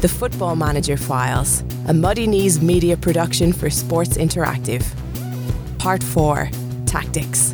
The 0.00 0.06
Football 0.06 0.54
Manager 0.54 0.96
Files, 0.96 1.64
a 1.88 1.92
Muddy 1.92 2.28
Knees 2.28 2.62
media 2.62 2.96
production 2.96 3.52
for 3.52 3.68
Sports 3.68 4.16
Interactive. 4.16 4.86
Part 5.80 6.04
4 6.04 6.48
Tactics. 6.86 7.52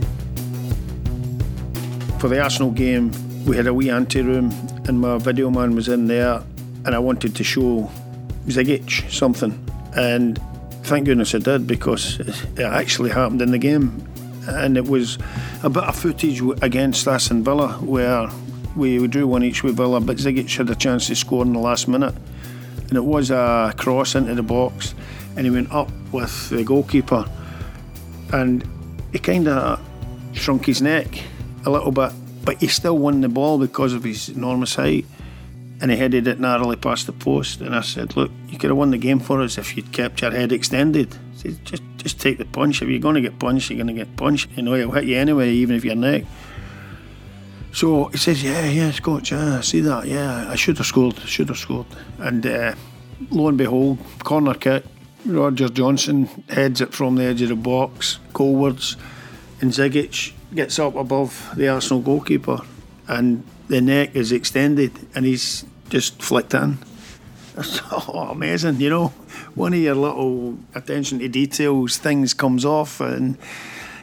For 2.19 2.29
the 2.29 2.43
Arsenal 2.43 2.71
game, 2.71 3.13
we 3.47 3.57
had 3.57 3.67
a 3.67 3.73
wee 3.73 3.89
ante 3.89 4.21
room, 4.21 4.53
and 4.87 5.01
my 5.01 5.17
video 5.17 5.49
man 5.49 5.75
was 5.75 5.89
in 5.89 6.07
there, 6.07 6.43
and 6.85 6.95
I 6.95 6.99
wanted 6.99 7.35
to 7.35 7.43
show 7.43 7.91
Zigic 8.47 9.11
something. 9.11 9.59
And 9.97 10.39
thank 10.83 11.07
goodness 11.07 11.35
I 11.35 11.39
did 11.39 11.67
because 11.67 12.21
it 12.21 12.61
actually 12.61 13.09
happened 13.09 13.41
in 13.41 13.53
the 13.53 13.59
game. 13.59 14.07
And 14.49 14.77
it 14.77 14.85
was 14.85 15.17
a 15.63 15.71
bit 15.71 15.85
of 15.85 15.97
footage 15.97 16.43
against 16.61 17.09
Aston 17.09 17.43
Villa 17.43 17.79
where 17.79 18.29
we 18.77 19.07
drew 19.07 19.27
one 19.27 19.43
each 19.43 19.63
with 19.63 19.79
Villa, 19.79 19.99
but 19.99 20.19
Zigic 20.19 20.55
had 20.59 20.69
a 20.69 20.75
chance 20.75 21.07
to 21.07 21.17
score 21.17 21.43
in 21.43 21.55
the 21.55 21.59
last 21.59 21.89
minute. 21.89 22.15
And 22.89 22.97
it 22.97 23.05
was 23.05 23.31
a 23.31 23.75
cross 23.77 24.15
into 24.15 24.35
the 24.35 24.43
box, 24.43 24.95
and 25.37 25.47
he 25.47 25.51
went 25.51 25.73
up 25.73 25.91
with 26.13 26.51
the 26.51 26.65
goalkeeper, 26.65 27.25
and 28.33 28.67
he 29.13 29.19
kind 29.19 29.49
of 29.49 29.81
shrunk 30.33 30.67
his 30.67 30.83
neck 30.83 31.23
a 31.65 31.71
little 31.71 31.93
bit, 31.93 32.13
but 32.45 32.61
he 32.61 32.67
still 32.67 32.99
won 32.99 33.21
the 33.21 33.29
ball 33.29 33.59
because 33.59 33.93
of 33.93 34.05
his 34.05 34.29
enormous 34.29 34.75
height. 34.75 35.07
And 35.81 35.91
he 35.91 35.97
headed 35.97 36.29
it 36.29 36.41
narrowly 36.41 36.77
past 36.77 37.07
the 37.07 37.13
post. 37.13 37.61
And 37.61 37.75
I 37.75 37.83
said, 37.83 38.17
Look, 38.17 38.31
you 38.49 38.59
could 38.59 38.71
have 38.71 38.77
won 38.77 38.91
the 38.91 38.99
game 38.99 39.19
for 39.19 39.43
us 39.43 39.59
if 39.59 39.77
you'd 39.77 39.93
kept 39.93 40.23
your 40.23 40.31
head 40.31 40.53
extended. 40.53 41.15
Said, 41.35 41.59
just, 41.65 41.83
just 41.97 42.21
take 42.21 42.39
the 42.39 42.45
punch. 42.45 42.81
If 42.81 42.89
you're 42.89 43.01
going 43.01 43.17
to 43.17 43.21
get 43.21 43.39
punched, 43.39 43.71
you're 43.71 43.83
going 43.83 43.95
to 43.95 44.05
get 44.05 44.17
punched. 44.17 44.51
You 44.57 44.63
know, 44.63 44.75
he'll 44.75 44.93
hit 44.93 45.05
you 45.05 45.17
anyway, 45.17 45.51
even 45.51 45.77
if 45.77 45.85
your 45.85 45.97
neck. 45.97 46.25
So 47.75 48.05
he 48.05 48.19
says, 48.19 48.43
Yeah, 48.43 48.67
yeah, 48.67 48.93
coach, 48.93 49.33
yeah, 49.33 49.59
I 49.59 49.61
see 49.63 49.81
that. 49.81 50.07
Yeah, 50.07 50.49
I 50.49 50.55
should 50.55 50.79
have 50.79 50.87
scored, 50.87 51.19
should 51.19 51.49
have 51.49 51.59
scored. 51.59 51.87
And 52.19 52.47
uh, 52.47 52.75
lo 53.31 53.49
and 53.49 53.59
behold, 53.59 53.99
corner 54.23 54.55
kick. 54.55 54.85
Roger 55.27 55.69
Johnson 55.69 56.27
heads 56.49 56.81
it 56.81 56.93
from 56.93 57.17
the 57.17 57.25
edge 57.25 57.43
of 57.43 57.49
the 57.49 57.57
box, 57.57 58.19
goalwards, 58.33 58.97
and 59.61 59.73
Zigic 59.73 60.33
gets 60.55 60.79
up 60.79 60.95
above 60.95 61.51
the 61.57 61.67
Arsenal 61.69 62.03
goalkeeper, 62.03 62.59
and 63.09 63.43
the 63.69 63.81
neck 63.81 64.15
is 64.15 64.33
extended, 64.33 64.93
and 65.15 65.25
he's 65.25 65.65
just 65.89 66.23
flicked 66.23 66.53
in. 66.53 66.77
oh, 67.91 68.29
amazing! 68.31 68.81
You 68.81 68.91
know, 68.91 69.09
one 69.55 69.73
of 69.73 69.81
your 69.81 69.95
little 69.95 70.59
attention 70.75 71.21
to 71.21 71.29
details 71.29 71.97
things 71.97 72.35
comes 72.35 72.65
off, 72.65 73.01
and 73.01 73.39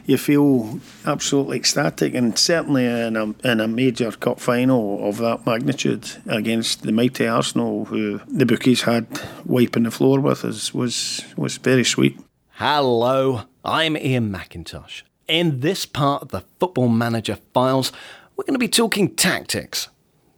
you 0.06 0.18
feel 0.18 0.80
absolutely 1.06 1.56
ecstatic. 1.56 2.14
And 2.14 2.38
certainly 2.38 2.86
in 2.86 3.16
a, 3.16 3.34
in 3.46 3.60
a 3.60 3.68
major 3.68 4.10
cup 4.12 4.40
final 4.40 5.08
of 5.08 5.18
that 5.18 5.46
magnitude 5.46 6.08
against 6.26 6.82
the 6.82 6.92
mighty 6.92 7.26
Arsenal, 7.26 7.86
who 7.86 8.20
the 8.28 8.46
bookies 8.46 8.82
had 8.82 9.06
wiping 9.44 9.84
the 9.84 9.90
floor 9.90 10.20
with 10.20 10.44
us, 10.44 10.74
was 10.74 11.24
was 11.36 11.56
very 11.58 11.84
sweet. 11.84 12.18
Hello, 12.52 13.42
I'm 13.64 13.96
Iain 13.96 14.30
Macintosh. 14.30 15.02
In 15.28 15.60
this 15.60 15.86
part 15.86 16.22
of 16.22 16.28
the 16.28 16.44
Football 16.60 16.88
Manager 16.88 17.38
Files, 17.54 17.92
we're 18.36 18.44
going 18.44 18.54
to 18.54 18.58
be 18.58 18.68
talking 18.68 19.14
tactics. 19.14 19.88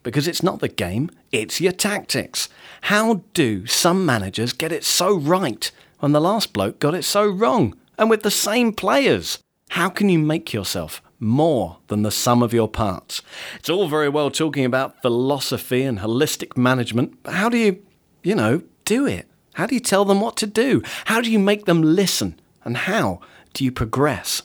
Because 0.03 0.29
it's 0.29 0.42
not 0.42 0.61
the 0.61 0.69
game, 0.69 1.11
it's 1.33 1.62
your 1.62 1.73
tactics. 1.73 2.51
How 2.83 3.23
do 3.33 3.67
some 3.67 4.05
managers 4.05 4.53
get 4.53 4.70
it 4.70 4.85
so 4.85 5.17
right 5.17 5.70
when 6.01 6.12
the 6.12 6.20
last 6.20 6.53
bloke 6.53 6.79
got 6.79 6.95
it 6.95 7.05
so 7.05 7.27
wrong? 7.27 7.75
And 7.97 8.11
with 8.11 8.23
the 8.23 8.31
same 8.31 8.73
players? 8.73 9.39
How 9.75 9.89
can 9.89 10.08
you 10.08 10.20
make 10.20 10.53
yourself 10.53 11.03
more 11.19 11.78
than 11.89 12.03
the 12.03 12.12
sum 12.12 12.44
of 12.44 12.53
your 12.53 12.69
parts? 12.69 13.22
It's 13.56 13.69
all 13.69 13.89
very 13.89 14.08
well 14.08 14.30
talking 14.30 14.64
about 14.64 15.03
philosophy 15.03 15.83
and 15.83 15.98
holistic 15.98 16.56
management, 16.56 17.20
but 17.25 17.34
how 17.34 17.48
do 17.48 17.58
you, 17.58 17.83
you 18.22 18.36
know, 18.36 18.62
do 18.84 19.05
it? 19.05 19.27
How 19.55 19.67
do 19.67 19.75
you 19.75 19.80
tell 19.80 20.05
them 20.05 20.20
what 20.20 20.36
to 20.36 20.47
do? 20.47 20.80
How 21.06 21.20
do 21.20 21.28
you 21.28 21.41
make 21.41 21.64
them 21.64 21.83
listen? 21.83 22.39
And 22.62 22.77
how 22.77 23.19
do 23.52 23.64
you 23.64 23.72
progress? 23.72 24.42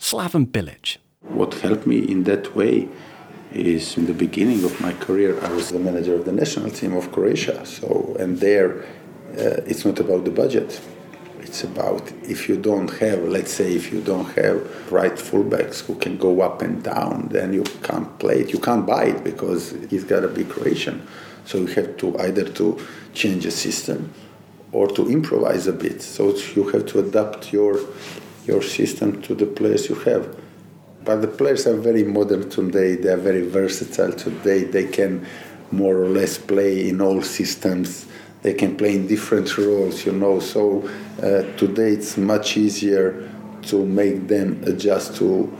Slaven 0.00 0.46
Bilić. 0.46 0.96
What 1.20 1.54
helped 1.54 1.86
me 1.86 1.98
in 1.98 2.24
that 2.24 2.56
way 2.56 2.88
is 3.52 3.96
in 3.96 4.06
the 4.06 4.14
beginning 4.14 4.64
of 4.64 4.80
my 4.80 4.94
career, 4.94 5.38
I 5.44 5.52
was 5.52 5.70
the 5.70 5.78
manager 5.78 6.16
of 6.16 6.24
the 6.24 6.32
national 6.32 6.70
team 6.70 6.96
of 6.96 7.12
Croatia. 7.12 7.64
So, 7.64 8.16
and 8.18 8.40
there, 8.40 8.82
uh, 9.38 9.62
it's 9.64 9.84
not 9.84 10.00
about 10.00 10.24
the 10.24 10.32
budget. 10.32 10.80
It's 11.52 11.64
about 11.64 12.10
if 12.22 12.48
you 12.48 12.56
don't 12.56 12.88
have, 13.00 13.24
let's 13.24 13.52
say, 13.52 13.74
if 13.74 13.92
you 13.92 14.00
don't 14.00 14.24
have 14.36 14.90
right 14.90 15.12
fullbacks 15.12 15.84
who 15.84 15.96
can 15.96 16.16
go 16.16 16.40
up 16.40 16.62
and 16.62 16.82
down, 16.82 17.28
then 17.28 17.52
you 17.52 17.64
can't 17.82 18.18
play 18.18 18.40
it. 18.40 18.54
You 18.54 18.58
can't 18.58 18.86
buy 18.86 19.04
it 19.12 19.22
because 19.22 19.76
he's 19.90 20.04
got 20.04 20.20
to 20.20 20.28
be 20.28 20.44
Croatian. 20.44 21.06
So 21.44 21.58
you 21.58 21.66
have 21.66 21.98
to 21.98 22.18
either 22.20 22.44
to 22.44 22.80
change 23.12 23.44
the 23.44 23.50
system 23.50 24.14
or 24.72 24.88
to 24.96 25.10
improvise 25.10 25.66
a 25.66 25.74
bit. 25.74 26.00
So 26.00 26.34
you 26.56 26.70
have 26.70 26.86
to 26.86 27.00
adapt 27.00 27.52
your 27.52 27.78
your 28.46 28.62
system 28.62 29.20
to 29.20 29.34
the 29.34 29.44
players 29.44 29.90
you 29.90 29.96
have. 29.96 30.34
But 31.04 31.16
the 31.20 31.28
players 31.28 31.66
are 31.66 31.76
very 31.76 32.02
modern 32.02 32.48
today. 32.48 32.96
They 32.96 33.10
are 33.10 33.24
very 33.30 33.46
versatile 33.46 34.14
today. 34.14 34.64
They 34.64 34.86
can 34.86 35.26
more 35.70 35.98
or 35.98 36.08
less 36.08 36.38
play 36.38 36.88
in 36.88 37.02
all 37.02 37.20
systems. 37.20 38.06
They 38.42 38.54
can 38.54 38.76
play 38.76 38.94
in 38.96 39.06
different 39.06 39.56
roles, 39.56 40.04
you 40.04 40.12
know. 40.12 40.40
So 40.40 40.88
uh, 41.18 41.42
today 41.56 41.90
it's 41.92 42.16
much 42.16 42.56
easier 42.56 43.30
to 43.62 43.86
make 43.86 44.26
them 44.26 44.62
adjust 44.66 45.16
to 45.16 45.56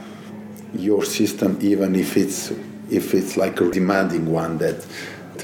your 0.74 1.04
system, 1.04 1.58
even 1.60 1.94
if 1.94 2.16
it's 2.16 2.52
if 2.90 3.14
it's 3.14 3.36
like 3.36 3.60
a 3.60 3.70
demanding 3.70 4.30
one 4.30 4.58
that 4.58 4.84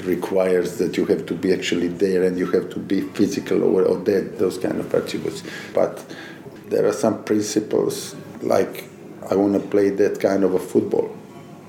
requires 0.04 0.78
that 0.78 0.97
you 0.97 1.06
have 1.06 1.26
to 1.26 1.34
be 1.34 1.53
actually 1.53 1.88
there 1.88 2.22
and 2.22 2.38
you 2.38 2.47
have 2.47 2.69
to 2.71 2.78
be 2.78 3.00
physical 3.00 3.62
or, 3.65 3.82
or 3.84 3.97
those 3.99 4.59
kind 4.59 4.78
of 4.78 4.94
attributes. 4.94 5.43
But 5.75 6.05
there 6.69 6.87
are 6.87 6.93
some 6.93 7.25
principles 7.25 8.15
like 8.43 8.84
I 9.31 9.34
want 9.34 9.55
to 9.55 9.60
play 9.60 9.91
that 9.91 10.20
kind 10.20 10.44
of 10.44 10.55
a 10.55 10.59
football. 10.59 11.15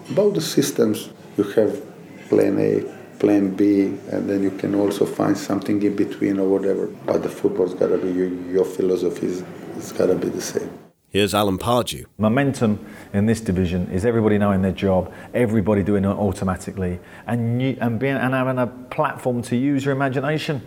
About 0.09 0.33
the 0.33 0.41
systems, 0.41 1.09
you 1.37 1.43
have 1.43 1.81
plan 2.29 2.59
A, 2.59 2.98
plan 3.19 3.53
B, 3.55 3.97
and 4.11 4.29
then 4.29 4.41
you 4.41 4.51
can 4.51 4.73
also 4.73 5.05
find 5.05 5.37
something 5.37 5.81
in 5.83 5.95
between 5.95 6.39
or 6.39 6.47
whatever. 6.47 6.87
But 7.05 7.21
the 7.21 7.29
football's 7.29 7.73
got 7.73 7.87
to 7.87 7.97
be 7.97 8.11
your, 8.11 8.29
your 8.29 8.65
philosophy 8.65 9.27
is 9.27 9.43
it's 9.75 9.91
got 9.91 10.07
to 10.07 10.15
be 10.15 10.29
the 10.29 10.41
same. 10.41 10.71
Here's 11.09 11.33
Alan 11.33 11.57
Pardew. 11.57 12.05
Momentum 12.17 12.85
in 13.13 13.25
this 13.25 13.41
division 13.41 13.89
is 13.91 14.05
everybody 14.05 14.37
knowing 14.37 14.61
their 14.61 14.71
job, 14.71 15.11
everybody 15.33 15.83
doing 15.83 16.05
it 16.05 16.07
automatically, 16.07 16.99
and 17.25 17.61
you, 17.61 17.77
and 17.81 17.99
being 17.99 18.15
and 18.15 18.33
having 18.33 18.59
a 18.59 18.67
platform 18.67 19.41
to 19.43 19.55
use 19.55 19.83
your 19.83 19.93
imagination. 19.93 20.61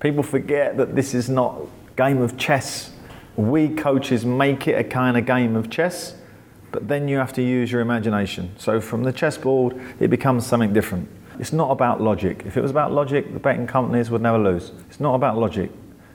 People 0.00 0.22
forget 0.22 0.76
that 0.76 0.94
this 0.94 1.14
is 1.14 1.28
not 1.28 1.60
game 1.96 2.22
of 2.22 2.38
chess. 2.38 2.92
We 3.36 3.68
coaches 3.70 4.24
make 4.24 4.68
it 4.68 4.78
a 4.78 4.84
kind 4.84 5.16
of 5.16 5.26
game 5.26 5.56
of 5.56 5.68
chess, 5.68 6.14
but 6.70 6.86
then 6.86 7.08
you 7.08 7.16
have 7.16 7.32
to 7.32 7.42
use 7.42 7.72
your 7.72 7.80
imagination. 7.80 8.54
So 8.56 8.80
from 8.80 9.02
the 9.02 9.12
chessboard, 9.12 9.80
it 9.98 10.08
becomes 10.08 10.46
something 10.46 10.72
different. 10.72 11.08
It's 11.38 11.52
not 11.52 11.70
about 11.70 12.00
logic. 12.00 12.42
If 12.46 12.56
it 12.56 12.60
was 12.60 12.70
about 12.70 12.92
logic, 12.92 13.32
the 13.32 13.38
betting 13.38 13.66
companies 13.66 14.10
would 14.10 14.22
never 14.22 14.38
lose. 14.38 14.72
It's 14.88 15.00
not 15.00 15.14
about 15.14 15.38
logic, 15.38 15.70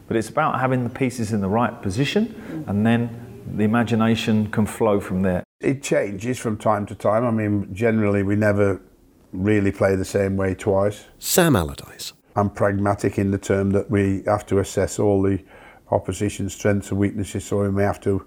but 0.07 0.17
it's 0.17 0.29
about 0.29 0.59
having 0.59 0.83
the 0.83 0.89
pieces 0.89 1.31
in 1.31 1.41
the 1.41 1.47
right 1.47 1.81
position, 1.81 2.63
and 2.67 2.85
then 2.85 3.43
the 3.55 3.63
imagination 3.63 4.51
can 4.51 4.65
flow 4.65 4.99
from 4.99 5.21
there. 5.21 5.43
It 5.61 5.81
changes 5.81 6.37
from 6.39 6.57
time 6.57 6.85
to 6.87 6.95
time. 6.95 7.25
I 7.25 7.31
mean, 7.31 7.73
generally, 7.73 8.23
we 8.23 8.35
never 8.35 8.81
really 9.31 9.71
play 9.71 9.95
the 9.95 10.05
same 10.05 10.35
way 10.35 10.55
twice. 10.55 11.05
Sam 11.19 11.55
Allardyce. 11.55 12.13
I'm 12.35 12.49
pragmatic 12.49 13.17
in 13.17 13.31
the 13.31 13.37
term 13.37 13.71
that 13.71 13.89
we 13.89 14.23
have 14.25 14.45
to 14.47 14.59
assess 14.59 14.99
all 14.99 15.21
the 15.21 15.39
opposition's 15.91 16.53
strengths 16.53 16.89
and 16.89 16.99
weaknesses, 16.99 17.45
so 17.45 17.61
we 17.61 17.71
may 17.71 17.83
have 17.83 18.01
to 18.01 18.25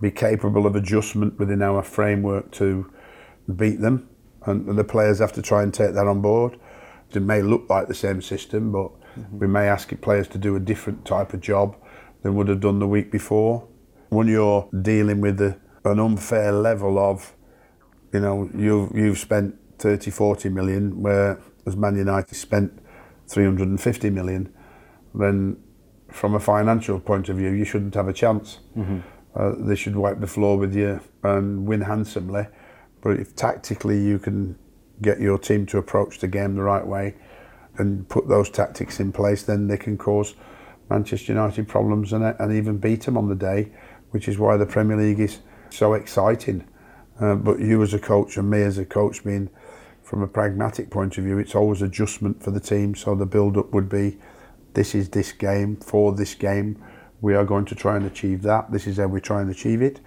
be 0.00 0.10
capable 0.10 0.66
of 0.66 0.76
adjustment 0.76 1.38
within 1.38 1.62
our 1.62 1.82
framework 1.82 2.50
to 2.52 2.92
beat 3.54 3.80
them, 3.80 4.08
and 4.46 4.78
the 4.78 4.84
players 4.84 5.18
have 5.18 5.32
to 5.32 5.42
try 5.42 5.62
and 5.62 5.74
take 5.74 5.94
that 5.94 6.06
on 6.06 6.20
board. 6.20 6.58
It 7.12 7.22
may 7.22 7.42
look 7.42 7.68
like 7.68 7.88
the 7.88 7.94
same 7.94 8.20
system, 8.22 8.72
but 8.72 8.90
mm-hmm. 9.18 9.38
we 9.38 9.46
may 9.46 9.68
ask 9.68 9.92
players 10.00 10.28
to 10.28 10.38
do 10.38 10.56
a 10.56 10.60
different 10.60 11.04
type 11.04 11.34
of 11.34 11.40
job 11.40 11.76
than 12.22 12.34
would 12.34 12.48
have 12.48 12.60
done 12.60 12.78
the 12.78 12.88
week 12.88 13.10
before 13.10 13.66
when 14.08 14.28
you're 14.28 14.68
dealing 14.82 15.20
with 15.20 15.40
a, 15.40 15.56
an 15.84 15.98
unfair 15.98 16.52
level 16.52 16.98
of, 16.98 17.34
you 18.12 18.20
know, 18.20 18.48
you've, 18.56 18.94
you've 18.94 19.18
spent 19.18 19.54
30, 19.78 20.10
40 20.10 20.48
million, 20.48 21.02
where 21.02 21.40
as 21.66 21.76
Man 21.76 21.96
United 21.96 22.34
spent 22.34 22.78
350 23.28 24.10
million, 24.10 24.52
then 25.14 25.56
from 26.10 26.34
a 26.34 26.40
financial 26.40 27.00
point 27.00 27.28
of 27.28 27.36
view, 27.36 27.50
you 27.50 27.64
shouldn't 27.64 27.94
have 27.94 28.08
a 28.08 28.12
chance. 28.12 28.60
Mm-hmm. 28.76 29.00
Uh, 29.34 29.52
they 29.58 29.74
should 29.74 29.96
wipe 29.96 30.20
the 30.20 30.26
floor 30.26 30.56
with 30.56 30.74
you 30.74 31.00
and 31.22 31.66
win 31.66 31.82
handsomely. 31.82 32.46
But 33.06 33.20
if 33.20 33.36
tactically 33.36 34.00
you 34.00 34.18
can 34.18 34.58
get 35.00 35.20
your 35.20 35.38
team 35.38 35.66
to 35.66 35.78
approach 35.78 36.18
the 36.18 36.28
game 36.28 36.56
the 36.56 36.62
right 36.62 36.86
way 36.86 37.14
and 37.76 38.08
put 38.08 38.26
those 38.26 38.50
tactics 38.50 38.98
in 38.98 39.12
place, 39.12 39.42
then 39.42 39.68
they 39.68 39.76
can 39.76 39.96
cause 39.96 40.34
Manchester 40.90 41.32
United 41.32 41.68
problems 41.68 42.12
and, 42.12 42.24
and 42.24 42.52
even 42.52 42.78
beat 42.78 43.02
them 43.02 43.16
on 43.16 43.28
the 43.28 43.34
day 43.34 43.70
which 44.10 44.28
is 44.28 44.38
why 44.38 44.56
the 44.56 44.64
Premier 44.64 44.96
League 44.96 45.20
is 45.20 45.40
so 45.68 45.92
exciting. 45.92 46.66
Uh, 47.20 47.34
but 47.34 47.60
you 47.60 47.82
as 47.82 47.92
a 47.94 47.98
coach 47.98 48.38
and 48.38 48.48
me 48.50 48.62
as 48.62 48.78
a 48.78 48.84
coach 48.84 49.22
being 49.24 49.50
from 50.02 50.22
a 50.22 50.26
pragmatic 50.26 50.88
point 50.90 51.18
of 51.18 51.24
view, 51.24 51.38
it's 51.38 51.54
always 51.54 51.82
adjustment 51.82 52.42
for 52.42 52.50
the 52.50 52.60
team. 52.60 52.94
So 52.94 53.14
the 53.14 53.26
build 53.26 53.58
up 53.58 53.72
would 53.72 53.90
be 53.90 54.18
this 54.72 54.94
is 54.94 55.10
this 55.10 55.32
game, 55.32 55.76
for 55.76 56.12
this 56.12 56.34
game, 56.34 56.82
we 57.20 57.34
are 57.34 57.44
going 57.44 57.66
to 57.66 57.74
try 57.74 57.96
and 57.96 58.06
achieve 58.06 58.42
that. 58.42 58.72
This 58.72 58.86
is 58.86 58.96
how 58.96 59.06
we 59.06 59.20
try 59.20 59.42
and 59.42 59.50
achieve 59.50 59.82
it 59.82 60.00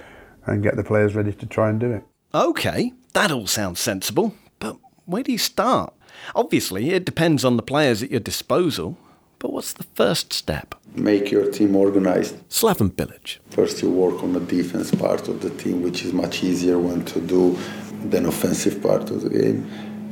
and 0.47 0.63
get 0.63 0.75
the 0.75 0.83
players 0.83 1.15
ready 1.15 1.33
to 1.33 1.45
try 1.45 1.69
and 1.69 1.79
do 1.79 1.91
it. 1.91 2.03
Okay, 2.33 2.93
that 3.13 3.31
all 3.31 3.47
sounds 3.47 3.79
sensible, 3.79 4.35
but 4.59 4.77
where 5.05 5.23
do 5.23 5.31
you 5.31 5.39
start? 5.39 5.93
Obviously, 6.35 6.91
it 6.91 7.03
depends 7.03 7.43
on 7.43 7.57
the 7.57 7.63
players 7.63 8.03
at 8.03 8.11
your 8.11 8.19
disposal, 8.19 8.99
but 9.39 9.51
what's 9.51 9.73
the 9.73 9.85
first 9.95 10.31
step? 10.31 10.75
Make 10.93 11.31
your 11.31 11.49
team 11.49 11.75
organized. 11.75 12.35
Slaven 12.47 12.91
Bilić. 12.91 13.39
First, 13.49 13.81
you 13.81 13.89
work 13.89 14.21
on 14.21 14.33
the 14.33 14.41
defense 14.41 14.93
part 14.93 15.27
of 15.27 15.41
the 15.41 15.49
team, 15.49 15.81
which 15.81 16.03
is 16.03 16.13
much 16.13 16.43
easier 16.43 16.77
one 16.77 17.03
to 17.05 17.19
do 17.19 17.57
than 18.03 18.27
offensive 18.27 18.79
part 18.79 19.09
of 19.09 19.23
the 19.23 19.29
game. 19.31 19.67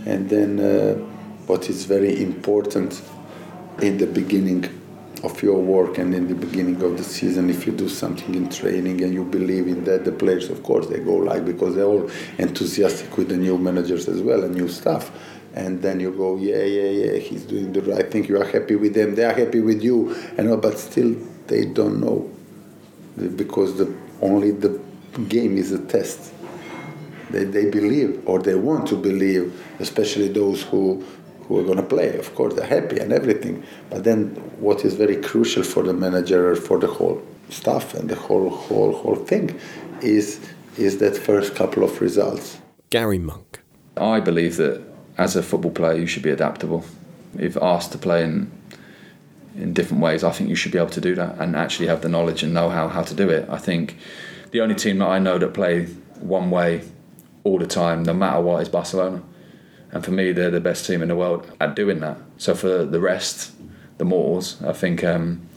And 0.07 0.27
then, 0.27 0.59
uh, 0.59 0.95
what 1.45 1.69
is 1.69 1.85
very 1.85 2.19
important 2.19 2.99
in 3.79 3.99
the 3.99 4.07
beginning 4.07 4.63
of 5.23 5.41
your 5.41 5.61
work 5.61 5.97
and 5.97 6.13
in 6.13 6.27
the 6.27 6.35
beginning 6.35 6.81
of 6.83 6.97
the 6.97 7.03
season 7.03 7.49
if 7.49 7.65
you 7.65 7.73
do 7.73 7.89
something 7.89 8.35
in 8.35 8.49
training 8.49 9.01
and 9.03 9.13
you 9.13 9.23
believe 9.23 9.67
in 9.67 9.83
that 9.83 10.05
the 10.05 10.11
players 10.11 10.49
of 10.49 10.61
course 10.63 10.87
they 10.87 10.99
go 10.99 11.15
like 11.15 11.45
because 11.45 11.75
they're 11.75 11.85
all 11.85 12.09
enthusiastic 12.37 13.17
with 13.17 13.29
the 13.29 13.37
new 13.37 13.57
managers 13.57 14.07
as 14.07 14.21
well 14.21 14.43
and 14.43 14.53
new 14.55 14.67
stuff 14.67 15.11
and 15.57 15.81
then 15.81 15.99
you 15.99 16.11
go 16.11 16.37
yeah 16.37 16.63
yeah 16.63 16.89
yeah 16.89 17.17
he's 17.17 17.43
doing 17.43 17.73
the 17.73 17.81
right 17.81 18.11
thing. 18.11 18.25
You 18.25 18.39
are 18.39 18.45
happy 18.45 18.75
with 18.75 18.93
them. 18.93 19.15
They 19.15 19.25
are 19.25 19.33
happy 19.33 19.59
with 19.59 19.81
you. 19.83 20.15
And 20.37 20.49
all, 20.49 20.57
but 20.57 20.77
still 20.77 21.15
they 21.47 21.65
don't 21.65 21.99
know. 21.99 22.31
Because 23.35 23.77
the 23.77 23.91
only 24.21 24.51
the 24.51 24.79
game 25.27 25.57
is 25.57 25.71
a 25.71 25.79
test. 25.79 26.33
They, 27.31 27.43
they 27.43 27.69
believe 27.69 28.21
or 28.27 28.39
they 28.39 28.55
want 28.55 28.87
to 28.89 28.95
believe 28.95 29.59
especially 29.79 30.27
those 30.27 30.61
who 30.63 31.03
who 31.47 31.59
are 31.59 31.63
going 31.63 31.77
to 31.77 31.83
play. 31.83 32.17
Of 32.17 32.35
course, 32.35 32.53
they're 32.53 32.65
happy 32.65 32.99
and 32.99 33.11
everything. 33.11 33.63
But 33.89 34.03
then, 34.03 34.35
what 34.59 34.83
is 34.85 34.93
very 34.95 35.17
crucial 35.17 35.63
for 35.63 35.83
the 35.83 35.93
manager, 35.93 36.55
for 36.55 36.77
the 36.79 36.87
whole 36.87 37.21
staff, 37.49 37.93
and 37.93 38.09
the 38.09 38.15
whole 38.15 38.49
whole 38.49 38.93
whole 38.93 39.15
thing, 39.15 39.59
is 40.01 40.39
is 40.77 40.97
that 40.99 41.17
first 41.17 41.55
couple 41.55 41.83
of 41.83 42.01
results. 42.01 42.59
Garry 42.89 43.17
Monk. 43.17 43.61
I 43.97 44.19
believe 44.19 44.57
that 44.57 44.81
as 45.17 45.35
a 45.35 45.41
football 45.41 45.71
player, 45.71 45.97
you 45.97 46.07
should 46.07 46.23
be 46.23 46.29
adaptable. 46.29 46.85
If 47.37 47.57
asked 47.57 47.91
to 47.93 47.97
play 47.97 48.23
in 48.23 48.51
in 49.55 49.73
different 49.73 50.03
ways, 50.03 50.23
I 50.23 50.31
think 50.31 50.49
you 50.49 50.55
should 50.55 50.71
be 50.71 50.77
able 50.77 50.91
to 50.91 51.01
do 51.01 51.15
that 51.15 51.39
and 51.39 51.55
actually 51.55 51.87
have 51.87 52.01
the 52.01 52.09
knowledge 52.09 52.43
and 52.43 52.53
know 52.53 52.69
how 52.69 52.87
how 52.87 53.03
to 53.03 53.13
do 53.13 53.29
it. 53.29 53.49
I 53.49 53.57
think 53.57 53.97
the 54.51 54.61
only 54.61 54.75
team 54.75 54.99
that 54.99 55.07
I 55.07 55.19
know 55.19 55.37
that 55.39 55.53
play 55.53 55.85
one 56.19 56.51
way 56.51 56.83
all 57.43 57.59
the 57.59 57.67
time, 57.67 58.03
no 58.03 58.13
matter 58.13 58.41
what, 58.41 58.61
is 58.61 58.69
Barcelona. 58.69 59.21
And 59.91 60.03
for 60.03 60.11
me, 60.11 60.31
they're 60.31 60.51
the 60.51 60.59
best 60.59 60.85
team 60.85 61.01
in 61.01 61.07
the 61.07 61.15
world 61.15 61.51
at 61.59 61.75
doing 61.75 61.99
that. 62.01 62.17
So 62.37 62.55
for 62.55 62.83
the 62.83 62.99
rest, 62.99 63.53
the 63.97 64.05
mortals, 64.05 64.61
I 64.63 64.73
think 64.73 65.03
um, 65.03 65.47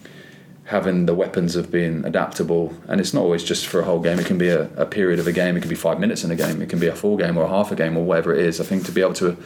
having 0.71 1.07
the 1.07 1.15
weapons 1.15 1.57
of 1.57 1.71
being 1.71 2.05
adaptable, 2.05 2.73
and 2.87 3.01
it's 3.01 3.13
not 3.13 3.23
always 3.23 3.43
just 3.43 3.67
for 3.67 3.81
a 3.81 3.85
whole 3.85 3.99
game. 3.99 4.21
It 4.21 4.27
can 4.27 4.39
be 4.39 4.49
a, 4.49 4.71
a, 4.77 4.87
period 4.87 5.19
of 5.19 5.27
a 5.27 5.33
game. 5.33 5.57
It 5.57 5.61
can 5.61 5.69
be 5.69 5.75
five 5.75 5.99
minutes 5.99 6.23
in 6.23 6.31
a 6.31 6.37
game. 6.37 6.63
It 6.63 6.69
can 6.69 6.79
be 6.79 6.87
a 6.87 6.95
full 6.95 7.17
game 7.17 7.37
or 7.37 7.43
a 7.43 7.49
half 7.49 7.73
a 7.73 7.75
game 7.75 7.97
or 7.97 8.05
whatever 8.05 8.33
it 8.33 8.45
is. 8.47 8.61
I 8.61 8.65
think 8.65 8.87
to 8.87 8.93
be 8.93 9.01
able 9.01 9.15
to 9.15 9.37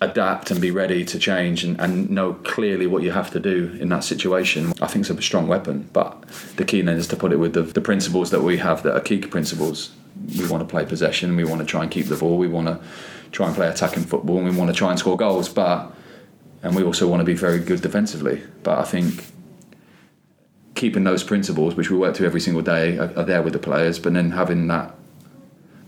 adapt 0.00 0.50
and 0.50 0.60
be 0.60 0.70
ready 0.70 1.04
to 1.04 1.18
change 1.18 1.64
and, 1.64 1.78
and 1.80 2.08
know 2.10 2.32
clearly 2.32 2.86
what 2.86 3.02
you 3.02 3.12
have 3.12 3.30
to 3.32 3.40
do 3.40 3.76
in 3.80 3.90
that 3.90 4.04
situation, 4.04 4.72
I 4.80 4.86
think 4.86 5.08
it's 5.08 5.10
a 5.10 5.22
strong 5.22 5.48
weapon. 5.48 5.88
But 5.92 6.22
the 6.56 6.64
key 6.64 6.80
then 6.80 6.96
is 6.96 7.08
to 7.08 7.16
put 7.16 7.32
it 7.32 7.36
with 7.36 7.52
the, 7.52 7.62
the 7.62 7.82
principles 7.82 8.30
that 8.30 8.40
we 8.40 8.56
have 8.56 8.82
that 8.84 8.94
are 8.94 9.00
key 9.00 9.18
principles. 9.18 9.92
We 10.38 10.48
want 10.48 10.66
to 10.66 10.70
play 10.70 10.86
possession. 10.86 11.36
We 11.36 11.44
want 11.44 11.60
to 11.60 11.66
try 11.66 11.82
and 11.82 11.90
keep 11.90 12.06
the 12.06 12.16
ball. 12.16 12.38
We 12.38 12.48
want 12.48 12.68
to 12.68 12.80
try 13.32 13.46
and 13.46 13.54
play 13.54 13.68
attacking 13.68 14.04
football 14.04 14.38
and 14.38 14.48
we 14.48 14.56
want 14.56 14.70
to 14.70 14.76
try 14.76 14.90
and 14.90 14.98
score 14.98 15.16
goals, 15.16 15.48
but 15.48 15.92
and 16.62 16.74
we 16.74 16.82
also 16.82 17.06
want 17.06 17.20
to 17.20 17.24
be 17.24 17.34
very 17.34 17.58
good 17.58 17.80
defensively. 17.82 18.42
But 18.62 18.78
I 18.78 18.84
think 18.84 19.24
keeping 20.74 21.04
those 21.04 21.22
principles, 21.22 21.74
which 21.74 21.90
we 21.90 21.96
work 21.96 22.14
to 22.16 22.24
every 22.24 22.40
single 22.40 22.62
day, 22.62 22.98
are, 22.98 23.12
are 23.16 23.24
there 23.24 23.42
with 23.42 23.52
the 23.52 23.58
players. 23.58 23.98
But 23.98 24.14
then 24.14 24.32
having 24.32 24.66
that 24.68 24.94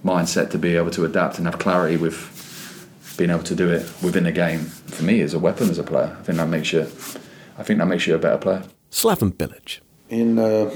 mindset 0.04 0.50
to 0.50 0.58
be 0.58 0.76
able 0.76 0.90
to 0.92 1.04
adapt 1.04 1.38
and 1.38 1.46
have 1.46 1.58
clarity 1.58 1.96
with 1.96 2.16
being 3.16 3.30
able 3.30 3.42
to 3.42 3.54
do 3.54 3.68
it 3.70 3.82
within 4.02 4.26
a 4.26 4.32
game 4.32 4.60
for 4.60 5.02
me 5.02 5.20
is 5.20 5.34
a 5.34 5.38
weapon 5.38 5.68
as 5.68 5.78
a 5.78 5.82
player. 5.82 6.16
I 6.18 6.22
think 6.22 6.38
that 6.38 6.48
makes 6.48 6.72
you. 6.72 6.82
I 7.58 7.62
think 7.64 7.78
that 7.80 7.86
makes 7.86 8.06
you 8.06 8.14
a 8.14 8.18
better 8.18 8.38
player. 8.38 8.62
Slaven 8.90 9.32
Bilić. 9.32 9.80
In 10.08 10.38
uh, 10.38 10.70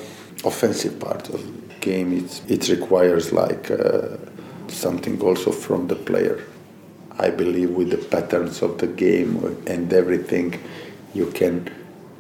offensive 0.45 0.99
part 0.99 1.29
of 1.29 1.41
the 1.41 1.75
game, 1.81 2.13
it 2.13 2.43
it 2.49 2.69
requires 2.69 3.33
like 3.33 3.71
uh, 3.71 4.17
something 4.73 5.21
also 5.21 5.53
from 5.53 5.87
the 5.89 5.97
player 5.97 6.45
I 7.19 7.31
believe 7.31 7.71
with 7.71 7.91
the 7.91 7.99
patterns 7.99 8.63
of 8.63 8.79
the 8.79 8.87
game 8.87 9.45
and 9.67 9.93
everything, 9.93 10.61
you 11.15 11.27
can 11.27 11.71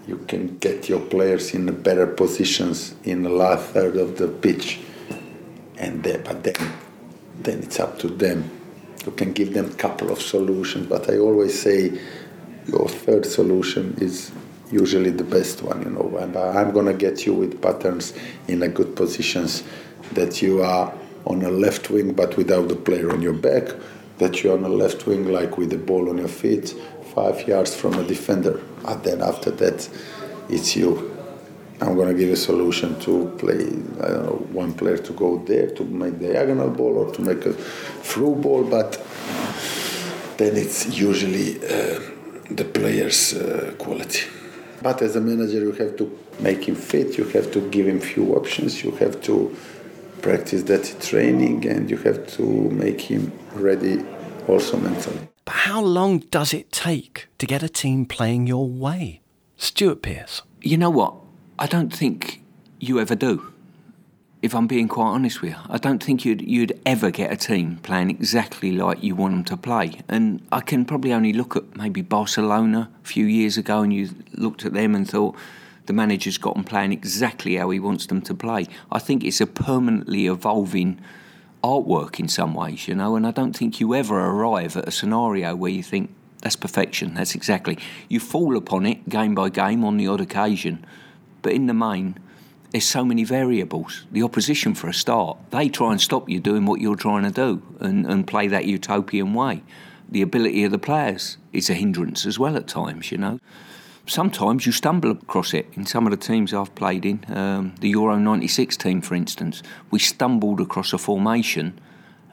you 0.06 0.18
can 0.28 0.58
get 0.58 0.88
your 0.88 1.00
players 1.00 1.54
in 1.54 1.66
better 1.82 2.06
positions 2.06 2.94
in 3.04 3.22
the 3.22 3.30
last 3.30 3.70
third 3.70 3.96
of 3.96 4.18
the 4.18 4.28
pitch, 4.28 4.80
and 5.78 6.02
then, 6.02 6.22
but 6.24 6.42
then 6.44 6.72
then 7.40 7.62
it's 7.62 7.80
up 7.80 7.98
to 8.00 8.08
them. 8.08 8.50
You 9.06 9.12
can 9.12 9.32
give 9.32 9.54
them 9.54 9.70
a 9.70 9.74
couple 9.74 10.12
of 10.12 10.20
solutions, 10.20 10.86
but 10.86 11.08
I 11.10 11.18
always 11.18 11.60
say 11.60 11.98
your 12.66 12.88
third 12.88 13.26
solution 13.26 13.96
is 14.00 14.30
usually 14.70 15.10
the 15.10 15.24
best 15.24 15.62
one. 15.62 15.82
You 15.82 15.90
know, 15.90 16.16
and 16.18 16.36
I'm 16.36 16.72
gonna 16.72 16.94
get 16.94 17.24
you 17.24 17.32
with 17.34 17.62
patterns 17.62 18.12
in 18.46 18.62
a 18.62 18.68
good 18.68 18.94
positions 18.94 19.64
that 20.12 20.42
you 20.42 20.62
are 20.62 20.92
on 21.26 21.42
a 21.42 21.50
left 21.50 21.90
wing 21.90 22.12
but 22.12 22.36
without 22.36 22.68
the 22.68 22.76
player 22.76 23.10
on 23.12 23.22
your 23.22 23.32
back 23.32 23.68
that 24.22 24.42
you're 24.42 24.56
on 24.56 24.64
a 24.64 24.68
left 24.68 25.06
wing, 25.06 25.32
like 25.32 25.58
with 25.58 25.70
the 25.70 25.78
ball 25.78 26.08
on 26.08 26.18
your 26.18 26.28
feet, 26.28 26.74
five 27.14 27.46
yards 27.48 27.74
from 27.74 27.94
a 27.94 28.04
defender. 28.04 28.60
And 28.84 29.02
then 29.02 29.20
after 29.20 29.50
that, 29.50 29.88
it's 30.48 30.76
you. 30.76 31.10
I'm 31.80 31.96
to 31.96 32.14
give 32.14 32.30
a 32.30 32.36
solution 32.36 33.00
to 33.00 33.34
play, 33.38 33.64
I 34.04 34.08
don't 34.12 34.26
know, 34.26 34.46
one 34.52 34.72
player 34.74 34.98
to 34.98 35.12
go 35.12 35.38
there 35.38 35.68
to 35.70 35.84
make 35.84 36.20
diagonal 36.20 36.70
ball 36.70 36.98
or 36.98 37.12
to 37.14 37.22
make 37.22 37.44
a 37.44 37.52
through 37.52 38.36
ball, 38.36 38.62
but 38.62 39.04
then 40.36 40.56
it's 40.56 40.96
usually 40.96 41.56
uh, 41.56 41.98
the 42.50 42.64
player's 42.72 43.34
uh, 43.34 43.74
quality. 43.78 44.28
But 44.80 45.02
as 45.02 45.16
a 45.16 45.20
manager, 45.20 45.58
you 45.58 45.72
have 45.72 45.96
to 45.96 46.16
make 46.38 46.68
him 46.68 46.76
fit, 46.76 47.18
you 47.18 47.24
have 47.24 47.50
to 47.52 47.60
give 47.70 47.88
him 47.88 47.98
few 47.98 48.36
options, 48.36 48.84
you 48.84 48.92
have 48.92 49.20
to 49.22 49.56
practice 50.22 50.62
that 50.64 50.96
training 51.00 51.66
and 51.66 51.90
you 51.90 51.96
have 51.98 52.26
to 52.36 52.42
make 52.70 53.00
him 53.00 53.32
ready 53.54 54.04
also 54.48 54.76
mentally. 54.78 55.28
But 55.44 55.54
how 55.54 55.82
long 55.82 56.18
does 56.18 56.54
it 56.54 56.70
take 56.70 57.26
to 57.38 57.46
get 57.46 57.62
a 57.62 57.68
team 57.68 58.06
playing 58.06 58.46
your 58.46 58.68
way? 58.68 59.20
Stuart 59.56 60.02
Pearce. 60.02 60.42
You 60.60 60.76
know 60.76 60.90
what? 60.90 61.14
I 61.58 61.66
don't 61.66 61.92
think 61.92 62.42
you 62.78 63.00
ever 63.00 63.14
do. 63.14 63.52
If 64.40 64.54
I'm 64.54 64.66
being 64.66 64.88
quite 64.88 65.06
honest 65.06 65.40
with 65.40 65.52
you, 65.52 65.56
I 65.68 65.78
don't 65.78 66.02
think 66.02 66.24
you'd 66.24 66.42
you'd 66.42 66.80
ever 66.84 67.12
get 67.12 67.30
a 67.32 67.36
team 67.36 67.78
playing 67.84 68.10
exactly 68.10 68.72
like 68.72 69.00
you 69.00 69.14
want 69.14 69.34
them 69.34 69.44
to 69.44 69.56
play. 69.56 70.00
And 70.08 70.44
I 70.50 70.60
can 70.60 70.84
probably 70.84 71.12
only 71.12 71.32
look 71.32 71.54
at 71.54 71.76
maybe 71.76 72.02
Barcelona 72.02 72.90
a 73.04 73.06
few 73.06 73.26
years 73.26 73.56
ago, 73.56 73.82
and 73.82 73.92
you 73.92 74.10
looked 74.32 74.64
at 74.64 74.72
them 74.72 74.96
and 74.96 75.08
thought, 75.08 75.36
the 75.86 75.92
manager's 75.92 76.38
got 76.38 76.54
them 76.54 76.64
playing 76.64 76.92
exactly 76.92 77.56
how 77.56 77.70
he 77.70 77.80
wants 77.80 78.06
them 78.06 78.22
to 78.22 78.34
play. 78.34 78.66
I 78.90 78.98
think 78.98 79.24
it's 79.24 79.40
a 79.40 79.46
permanently 79.46 80.26
evolving 80.26 81.00
artwork 81.62 82.18
in 82.18 82.28
some 82.28 82.54
ways, 82.54 82.88
you 82.88 82.94
know, 82.94 83.16
and 83.16 83.26
I 83.26 83.30
don't 83.30 83.56
think 83.56 83.80
you 83.80 83.94
ever 83.94 84.18
arrive 84.18 84.76
at 84.76 84.88
a 84.88 84.90
scenario 84.90 85.54
where 85.54 85.70
you 85.70 85.82
think 85.82 86.14
that's 86.40 86.56
perfection, 86.56 87.14
that's 87.14 87.34
exactly. 87.34 87.78
You 88.08 88.20
fall 88.20 88.56
upon 88.56 88.84
it 88.86 89.08
game 89.08 89.34
by 89.34 89.48
game 89.48 89.84
on 89.84 89.96
the 89.96 90.08
odd 90.08 90.20
occasion, 90.20 90.84
but 91.40 91.52
in 91.52 91.66
the 91.66 91.74
main, 91.74 92.18
there's 92.70 92.84
so 92.84 93.04
many 93.04 93.22
variables. 93.22 94.06
The 94.10 94.22
opposition, 94.22 94.74
for 94.74 94.88
a 94.88 94.94
start, 94.94 95.36
they 95.50 95.68
try 95.68 95.92
and 95.92 96.00
stop 96.00 96.28
you 96.28 96.40
doing 96.40 96.64
what 96.64 96.80
you're 96.80 96.96
trying 96.96 97.24
to 97.24 97.30
do 97.30 97.62
and, 97.80 98.06
and 98.06 98.26
play 98.26 98.48
that 98.48 98.64
utopian 98.64 99.34
way. 99.34 99.62
The 100.08 100.22
ability 100.22 100.64
of 100.64 100.72
the 100.72 100.78
players 100.78 101.36
is 101.52 101.70
a 101.70 101.74
hindrance 101.74 102.26
as 102.26 102.38
well 102.38 102.56
at 102.56 102.66
times, 102.66 103.12
you 103.12 103.18
know 103.18 103.38
sometimes 104.06 104.66
you 104.66 104.72
stumble 104.72 105.10
across 105.10 105.54
it. 105.54 105.66
In 105.74 105.86
some 105.86 106.06
of 106.06 106.10
the 106.10 106.16
teams 106.16 106.52
I've 106.52 106.74
played 106.74 107.04
in, 107.04 107.24
um, 107.28 107.74
the 107.80 107.88
Euro 107.90 108.16
96 108.16 108.76
team, 108.76 109.00
for 109.00 109.14
instance, 109.14 109.62
we 109.90 109.98
stumbled 109.98 110.60
across 110.60 110.92
a 110.92 110.98
formation 110.98 111.78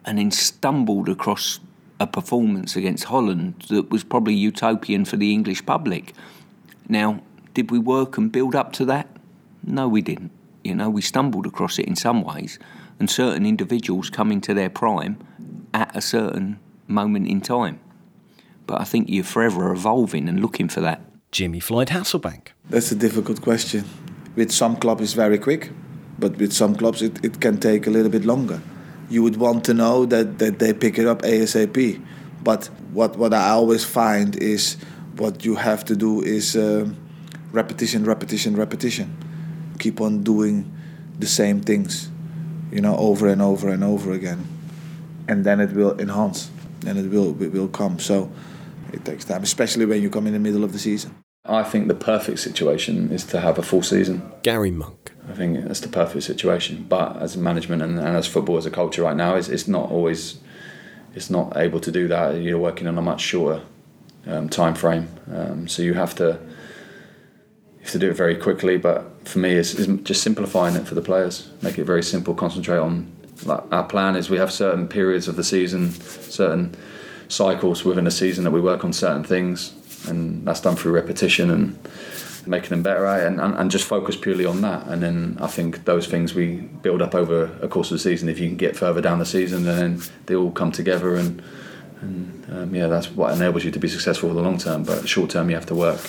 and 0.05 0.17
then 0.17 0.31
stumbled 0.31 1.09
across 1.09 1.59
a 1.99 2.07
performance 2.07 2.75
against 2.75 3.05
Holland 3.05 3.65
that 3.69 3.89
was 3.89 4.03
probably 4.03 4.33
utopian 4.33 5.05
for 5.05 5.17
the 5.17 5.33
English 5.33 5.65
public. 5.65 6.13
Now, 6.88 7.21
did 7.53 7.71
we 7.71 7.79
work 7.79 8.17
and 8.17 8.31
build 8.31 8.55
up 8.55 8.71
to 8.73 8.85
that? 8.85 9.07
No, 9.63 9.88
we 9.88 10.01
didn't. 10.01 10.31
You 10.63 10.75
know, 10.75 10.89
we 10.89 11.01
stumbled 11.01 11.45
across 11.45 11.77
it 11.77 11.85
in 11.85 11.95
some 11.95 12.21
ways, 12.21 12.57
and 12.99 13.09
certain 13.09 13.45
individuals 13.45 14.09
come 14.09 14.31
into 14.31 14.53
their 14.53 14.69
prime 14.69 15.17
at 15.73 15.95
a 15.95 16.01
certain 16.01 16.59
moment 16.88 17.27
in 17.27 17.41
time. 17.41 17.79
But 18.65 18.81
I 18.81 18.83
think 18.83 19.09
you're 19.09 19.23
forever 19.23 19.71
evolving 19.71 20.29
and 20.29 20.39
looking 20.39 20.69
for 20.69 20.81
that. 20.81 21.01
Jimmy 21.31 21.59
Floyd 21.59 21.89
Hasselbaink? 21.89 22.48
That's 22.69 22.91
a 22.91 22.95
difficult 22.95 23.41
question. 23.41 23.86
With 24.36 24.51
some 24.51 24.75
clubs, 24.77 25.01
it's 25.01 25.13
very 25.13 25.38
quick, 25.38 25.71
but 26.17 26.38
with 26.38 26.53
some 26.53 26.75
clubs, 26.75 27.01
it, 27.01 27.24
it 27.24 27.39
can 27.39 27.59
take 27.59 27.88
a 27.88 27.89
little 27.89 28.12
bit 28.12 28.25
longer. 28.25 28.62
You 29.09 29.24
would 29.24 29.38
want 29.38 29.63
to 29.65 29.74
know 29.74 30.05
that, 30.05 30.39
that 30.39 30.59
they 30.59 30.74
pick 30.74 30.98
it 30.98 31.07
up 31.07 31.21
ASAP. 31.21 32.01
But 32.43 32.67
what 32.93 33.17
what 33.17 33.33
I 33.33 33.50
always 33.50 33.83
find 33.83 34.36
is 34.36 34.77
what 35.17 35.43
you 35.43 35.55
have 35.55 35.83
to 35.86 35.95
do 35.95 36.21
is 36.21 36.55
uh, 36.55 36.89
repetition, 37.51 38.05
repetition, 38.05 38.55
repetition. 38.55 39.15
Keep 39.79 40.01
on 40.01 40.24
doing 40.24 40.71
the 41.17 41.27
same 41.27 41.62
things, 41.62 42.09
you 42.71 42.81
know, 42.81 42.95
over 42.98 43.27
and 43.27 43.41
over 43.41 43.69
and 43.69 43.83
over 43.83 44.12
again, 44.13 44.48
and 45.27 45.43
then 45.43 45.59
it 45.59 45.74
will 45.74 46.00
enhance, 46.00 46.50
and 46.86 46.98
it 46.98 47.09
will 47.09 47.41
it 47.41 47.51
will 47.51 47.67
come. 47.67 48.00
So 48.00 48.31
it 48.93 49.05
takes 49.05 49.25
time, 49.25 49.43
especially 49.43 49.86
when 49.86 50.01
you 50.01 50.10
come 50.10 50.27
in 50.27 50.34
the 50.34 50.39
middle 50.39 50.63
of 50.63 50.74
the 50.74 50.79
season. 50.79 51.15
I 51.46 51.63
think 51.63 51.88
the 51.88 51.96
perfect 51.96 52.39
situation 52.39 53.12
is 53.12 53.24
to 53.25 53.39
have 53.39 53.58
a 53.58 53.63
full 53.63 53.81
season. 53.81 54.31
Garry 54.43 54.72
Monk. 54.72 55.13
I 55.29 55.34
think 55.34 55.65
that's 55.65 55.79
the 55.79 55.88
perfect 55.88 56.24
situation. 56.24 56.86
But 56.89 57.17
as 57.17 57.38
management 57.38 57.81
and, 57.81 57.98
and 57.98 58.15
as 58.17 58.27
football 58.27 58.58
as 58.58 58.65
a 58.65 58.72
culture 58.72 59.03
right 59.03 59.15
now, 59.15 59.36
it's, 59.36 59.48
it's 59.48 59.67
not 59.67 59.89
always 59.89 60.39
it's 61.15 61.29
not 61.29 61.58
able 61.58 61.79
to 61.79 61.91
do 61.91 62.08
that. 62.08 62.41
You're 62.41 62.60
working 62.60 62.88
on 62.88 62.98
a 62.98 63.01
much 63.01 63.22
shorter 63.22 63.63
um, 64.27 64.50
time 64.50 64.75
frame, 64.75 65.08
um, 65.34 65.67
so 65.67 65.81
you 65.81 65.93
have 65.93 66.13
to 66.15 66.39
you 67.77 67.84
have 67.84 67.91
to 67.91 68.00
do 68.00 68.10
it 68.10 68.15
very 68.15 68.36
quickly. 68.36 68.77
But 68.77 69.27
for 69.27 69.39
me, 69.39 69.53
it's, 69.53 69.74
it's 69.74 69.88
just 70.03 70.22
simplifying 70.22 70.75
it 70.75 70.88
for 70.88 70.96
the 70.96 71.01
players. 71.01 71.50
Make 71.62 71.79
it 71.79 71.86
very 71.86 72.03
simple. 72.03 72.34
Concentrate 72.34 72.79
on 72.79 73.12
like 73.46 73.63
our 73.72 73.86
plan 73.86 74.15
is 74.15 74.29
we 74.29 74.38
have 74.38 74.51
certain 74.51 74.88
periods 74.88 75.27
of 75.27 75.36
the 75.36 75.43
season, 75.43 75.91
certain 75.91 76.75
cycles 77.29 77.86
within 77.86 78.05
a 78.07 78.12
season 78.12 78.43
that 78.43 78.51
we 78.51 78.59
work 78.59 78.83
on 78.83 78.91
certain 78.91 79.24
things, 79.24 79.74
and 80.07 80.45
that's 80.45 80.59
done 80.59 80.75
through 80.75 80.91
repetition 80.91 81.50
and 81.50 81.79
making 82.45 82.69
them 82.69 82.81
better 82.81 83.05
and, 83.05 83.39
and, 83.39 83.53
and 83.55 83.69
just 83.69 83.86
focus 83.86 84.15
purely 84.15 84.45
on 84.45 84.62
that. 84.62 84.88
And 84.88 85.03
then 85.03 85.38
I 85.39 85.48
think 85.48 85.86
those 85.86 86.07
things 86.07 86.33
we 86.33 86.55
build 86.81 87.01
up 87.01 87.13
over 87.13 87.57
a 87.62 87.67
course 87.67 87.91
of 87.91 87.95
the 87.95 88.00
season. 88.00 88.27
If 88.27 88.39
you 88.39 88.48
can 88.48 88.57
get 88.57 88.75
further 88.75 89.01
down 89.01 89.19
the 89.19 89.25
season, 89.25 89.63
then 89.63 90.01
they 90.25 90.36
all 90.36 90.51
come 90.51 90.71
together, 90.71 91.15
and, 91.15 91.41
and 92.01 92.45
um, 92.51 92.75
yeah, 92.75 92.88
that's 92.88 93.12
what 93.12 93.33
enables 93.33 93.63
you 93.63 93.71
to 93.71 93.79
be 93.79 93.88
successful 93.88 94.29
for 94.29 94.36
the 94.36 94.41
long 94.41 94.57
term. 94.57 94.83
But 94.83 95.07
short 95.07 95.29
term, 95.29 95.50
you 95.50 95.55
have 95.55 95.67
to 95.67 95.75
work 95.75 96.01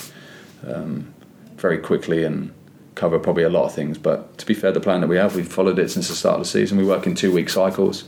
um, 0.67 1.13
very 1.57 1.77
quickly 1.77 2.23
and 2.23 2.51
cover 2.95 3.19
probably 3.19 3.43
a 3.43 3.49
lot 3.49 3.65
of 3.65 3.73
things. 3.73 3.97
But 3.97 4.37
to 4.39 4.45
be 4.45 4.53
fair, 4.53 4.71
the 4.71 4.79
plan 4.79 5.01
that 5.01 5.07
we 5.07 5.17
have, 5.17 5.35
we've 5.35 5.47
followed 5.47 5.77
it 5.77 5.91
since 5.91 6.07
the 6.07 6.15
start 6.15 6.35
of 6.35 6.41
the 6.41 6.49
season. 6.49 6.77
We 6.77 6.85
work 6.85 7.05
in 7.05 7.13
two 7.13 7.31
week 7.31 7.49
cycles, 7.49 8.05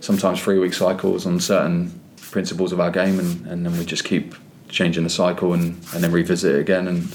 sometimes 0.00 0.40
three 0.40 0.58
week 0.58 0.74
cycles 0.74 1.26
on 1.26 1.40
certain 1.40 2.00
principles 2.32 2.72
of 2.72 2.80
our 2.80 2.90
game, 2.90 3.20
and, 3.20 3.46
and 3.46 3.64
then 3.64 3.78
we 3.78 3.84
just 3.84 4.04
keep 4.04 4.34
changing 4.68 5.04
the 5.04 5.10
cycle 5.10 5.52
and, 5.52 5.76
and 5.94 6.02
then 6.02 6.10
revisit 6.10 6.56
it 6.56 6.60
again. 6.60 6.88
And, 6.88 7.14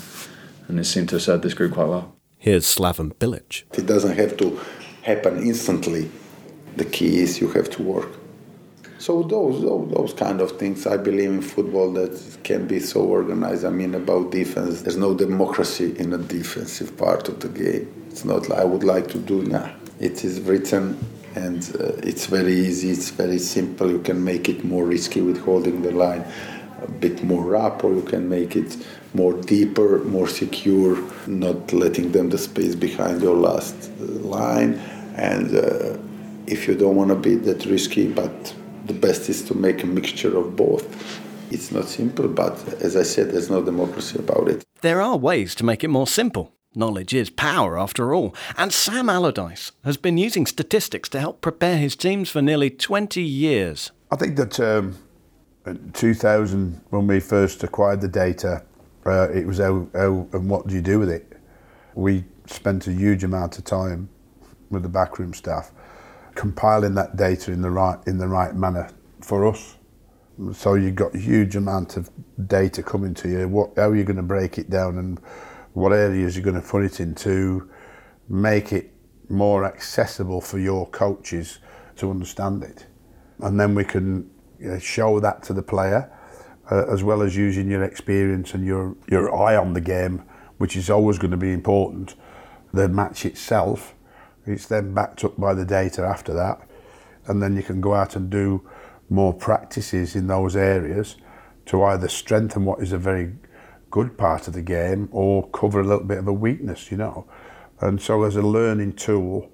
and 0.69 0.79
it 0.79 0.85
seemed 0.85 1.09
to 1.09 1.15
have 1.15 1.23
served 1.23 1.43
this 1.43 1.53
group 1.53 1.73
quite 1.73 1.89
well. 1.89 2.15
Here's 2.37 2.65
Slaven 2.65 3.13
Bilić. 3.15 3.63
It 3.77 3.85
doesn't 3.85 4.15
have 4.15 4.37
to 4.37 4.59
happen 5.03 5.39
instantly. 5.39 6.09
The 6.77 6.85
key 6.85 7.19
is 7.19 7.41
you 7.41 7.49
have 7.49 7.69
to 7.71 7.83
work. 7.83 8.09
So 8.99 9.23
those, 9.23 9.61
those 9.61 9.91
those 9.91 10.13
kind 10.13 10.41
of 10.41 10.57
things, 10.57 10.87
I 10.87 10.97
believe 10.97 11.29
in 11.29 11.41
football 11.41 11.91
that 11.93 12.37
can 12.43 12.67
be 12.67 12.79
so 12.79 13.01
organized. 13.01 13.63
I 13.65 13.69
mean, 13.69 13.93
about 13.95 14.31
defense, 14.31 14.81
there's 14.81 14.97
no 14.97 15.13
democracy 15.13 15.95
in 15.97 16.09
the 16.09 16.17
defensive 16.17 16.97
part 16.97 17.29
of 17.29 17.39
the 17.39 17.49
game. 17.49 17.87
It's 18.09 18.25
not 18.25 18.49
like 18.49 18.59
I 18.59 18.63
would 18.63 18.83
like 18.83 19.07
to 19.09 19.19
do 19.19 19.43
now. 19.43 19.71
It 19.99 20.23
is 20.23 20.41
written 20.41 20.97
and 21.45 21.61
uh, 21.79 22.09
it's 22.09 22.25
very 22.25 22.53
easy. 22.67 22.89
It's 22.89 23.09
very 23.11 23.39
simple. 23.39 23.89
You 23.89 24.01
can 24.09 24.23
make 24.23 24.49
it 24.49 24.63
more 24.63 24.85
risky 24.85 25.21
with 25.21 25.39
holding 25.49 25.81
the 25.81 25.91
line 25.91 26.23
a 26.81 26.91
bit 26.91 27.23
more 27.23 27.55
up, 27.55 27.83
or 27.83 27.93
you 27.93 28.05
can 28.13 28.27
make 28.29 28.55
it 28.55 28.77
more 29.13 29.33
deeper, 29.33 30.03
more 30.03 30.27
secure, 30.27 30.97
not 31.27 31.73
letting 31.73 32.11
them 32.11 32.29
the 32.29 32.37
space 32.37 32.75
behind 32.75 33.21
your 33.21 33.35
last 33.35 33.75
line. 34.37 34.73
And 35.15 35.47
uh, 35.55 35.97
if 36.45 36.67
you 36.67 36.75
don't 36.75 36.95
want 36.95 37.09
to 37.09 37.19
be 37.29 37.35
that 37.47 37.65
risky, 37.65 38.07
but 38.21 38.53
the 38.85 38.93
best 38.93 39.29
is 39.29 39.41
to 39.43 39.53
make 39.55 39.83
a 39.83 39.87
mixture 39.87 40.37
of 40.37 40.55
both. 40.55 40.85
It's 41.51 41.71
not 41.71 41.85
simple, 41.85 42.27
but 42.27 42.55
as 42.81 42.95
I 42.95 43.03
said, 43.03 43.31
there's 43.31 43.49
no 43.49 43.61
democracy 43.63 44.19
about 44.19 44.47
it. 44.49 44.63
There 44.81 45.01
are 45.01 45.17
ways 45.17 45.55
to 45.55 45.63
make 45.65 45.83
it 45.83 45.89
more 45.89 46.07
simple. 46.07 46.56
Knowledge 46.77 47.13
is 47.13 47.31
power, 47.31 47.77
after 47.77 48.13
all. 48.13 48.35
And 48.55 48.71
Sam 48.71 49.09
Allardyce 49.09 49.71
has 49.83 49.97
been 49.97 50.17
using 50.17 50.45
statistics 50.45 51.09
to 51.09 51.19
help 51.19 51.41
prepare 51.41 51.77
his 51.77 51.95
teams 51.95 52.29
for 52.29 52.41
nearly 52.41 52.69
20 52.69 53.21
years. 53.21 53.91
I 54.11 54.15
think 54.15 54.37
that 54.37 54.59
um, 54.59 54.95
in 55.65 55.91
2000, 55.91 56.79
when 56.91 57.07
we 57.07 57.19
first 57.19 57.63
acquired 57.63 58.01
the 58.01 58.07
data, 58.07 58.63
uh, 59.07 59.29
it 59.31 59.47
was 59.47 59.57
how, 59.57 59.87
how 59.93 60.27
and 60.33 60.49
what 60.49 60.67
do 60.67 60.75
you 60.75 60.81
do 60.81 60.99
with 60.99 61.09
it? 61.09 61.33
We 61.95 62.25
spent 62.45 62.87
a 62.87 62.91
huge 62.91 63.23
amount 63.23 63.57
of 63.57 63.63
time 63.63 64.09
with 64.69 64.83
the 64.83 64.89
backroom 64.89 65.33
staff 65.33 65.71
compiling 66.35 66.93
that 66.93 67.15
data 67.15 67.51
in 67.51 67.61
the 67.61 67.71
right 67.71 67.97
in 68.05 68.19
the 68.19 68.27
right 68.27 68.55
manner 68.55 68.89
for 69.21 69.47
us. 69.47 69.75
So 70.53 70.75
you've 70.75 70.95
got 70.95 71.15
a 71.15 71.17
huge 71.17 71.55
amount 71.55 71.97
of 71.97 72.11
data 72.45 72.83
coming 72.83 73.15
to 73.15 73.29
you. 73.29 73.47
What 73.47 73.71
how 73.75 73.89
are 73.89 73.95
you 73.95 74.03
going 74.03 74.17
to 74.17 74.23
break 74.23 74.59
it 74.59 74.69
down 74.69 74.99
and 74.99 75.19
what 75.77 75.93
areas 75.93 76.35
you're 76.35 76.43
going 76.43 76.59
to 76.59 76.67
put 76.67 76.83
it 76.83 76.99
into, 76.99 77.69
make 78.27 78.73
it 78.73 78.91
more 79.29 79.63
accessible 79.63 80.41
for 80.41 80.57
your 80.57 80.89
coaches 80.89 81.59
to 81.97 82.09
understand 82.09 82.63
it, 82.63 82.87
and 83.41 83.59
then 83.59 83.75
we 83.75 83.83
can 83.83 84.27
you 84.59 84.71
know, 84.71 84.79
show 84.79 85.19
that 85.19 85.43
to 85.43 85.53
the 85.53 85.61
player 85.61 86.11
uh, 86.71 86.85
as 86.91 87.03
well 87.03 87.21
as 87.21 87.37
using 87.37 87.69
your 87.69 87.83
experience 87.83 88.55
and 88.55 88.65
your, 88.65 88.95
your 89.07 89.33
eye 89.35 89.55
on 89.55 89.73
the 89.73 89.81
game, 89.81 90.23
which 90.57 90.75
is 90.75 90.89
always 90.89 91.19
going 91.19 91.31
to 91.31 91.37
be 91.37 91.53
important. 91.53 92.15
The 92.73 92.89
match 92.89 93.23
itself, 93.23 93.93
it's 94.47 94.65
then 94.65 94.95
backed 94.95 95.23
up 95.23 95.39
by 95.39 95.53
the 95.53 95.65
data 95.65 96.01
after 96.01 96.33
that, 96.33 96.59
and 97.27 97.41
then 97.41 97.55
you 97.55 97.61
can 97.61 97.81
go 97.81 97.93
out 97.93 98.15
and 98.15 98.31
do 98.31 98.67
more 99.09 99.31
practices 99.31 100.15
in 100.15 100.25
those 100.25 100.55
areas 100.55 101.17
to 101.67 101.83
either 101.83 102.07
strengthen 102.07 102.65
what 102.65 102.81
is 102.81 102.91
a 102.91 102.97
very 102.97 103.33
good 103.97 104.15
part 104.15 104.47
of 104.47 104.53
the 104.53 104.61
game 104.61 105.09
or 105.11 105.49
cover 105.49 105.79
a 105.79 105.83
little 105.83 106.05
bit 106.05 106.19
of 106.19 106.27
a 106.27 106.33
weakness, 106.47 106.91
you 106.91 106.97
know. 106.97 107.25
And 107.81 107.99
so, 107.99 108.25
as 108.25 108.35
a 108.35 108.43
learning 108.43 108.93
tool, 108.93 109.49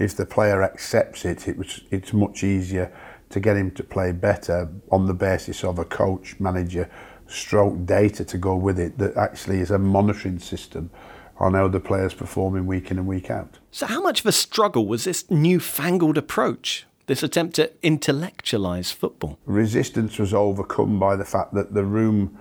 if 0.00 0.16
the 0.16 0.26
player 0.26 0.60
accepts 0.60 1.24
it, 1.24 1.46
it 1.46 1.56
was, 1.56 1.82
it's 1.92 2.12
much 2.12 2.42
easier 2.42 2.92
to 3.30 3.38
get 3.38 3.56
him 3.56 3.70
to 3.70 3.84
play 3.84 4.10
better 4.10 4.68
on 4.90 5.06
the 5.06 5.14
basis 5.14 5.62
of 5.62 5.78
a 5.78 5.84
coach, 5.84 6.34
manager, 6.40 6.90
stroke 7.28 7.86
data 7.86 8.24
to 8.24 8.36
go 8.36 8.56
with 8.56 8.80
it 8.80 8.98
that 8.98 9.16
actually 9.16 9.60
is 9.60 9.70
a 9.70 9.78
monitoring 9.78 10.40
system 10.40 10.90
on 11.38 11.54
how 11.54 11.68
the 11.68 11.78
players 11.78 12.12
performing 12.12 12.66
week 12.66 12.90
in 12.90 12.98
and 12.98 13.06
week 13.06 13.30
out. 13.30 13.60
So, 13.70 13.86
how 13.86 14.02
much 14.02 14.18
of 14.18 14.26
a 14.26 14.32
struggle 14.32 14.88
was 14.88 15.04
this 15.04 15.30
newfangled 15.30 16.18
approach, 16.18 16.86
this 17.06 17.22
attempt 17.22 17.54
to 17.54 17.70
intellectualise 17.84 18.92
football? 18.92 19.38
Resistance 19.46 20.18
was 20.18 20.34
overcome 20.34 20.98
by 20.98 21.14
the 21.14 21.24
fact 21.24 21.54
that 21.54 21.72
the 21.72 21.84
room 21.84 22.36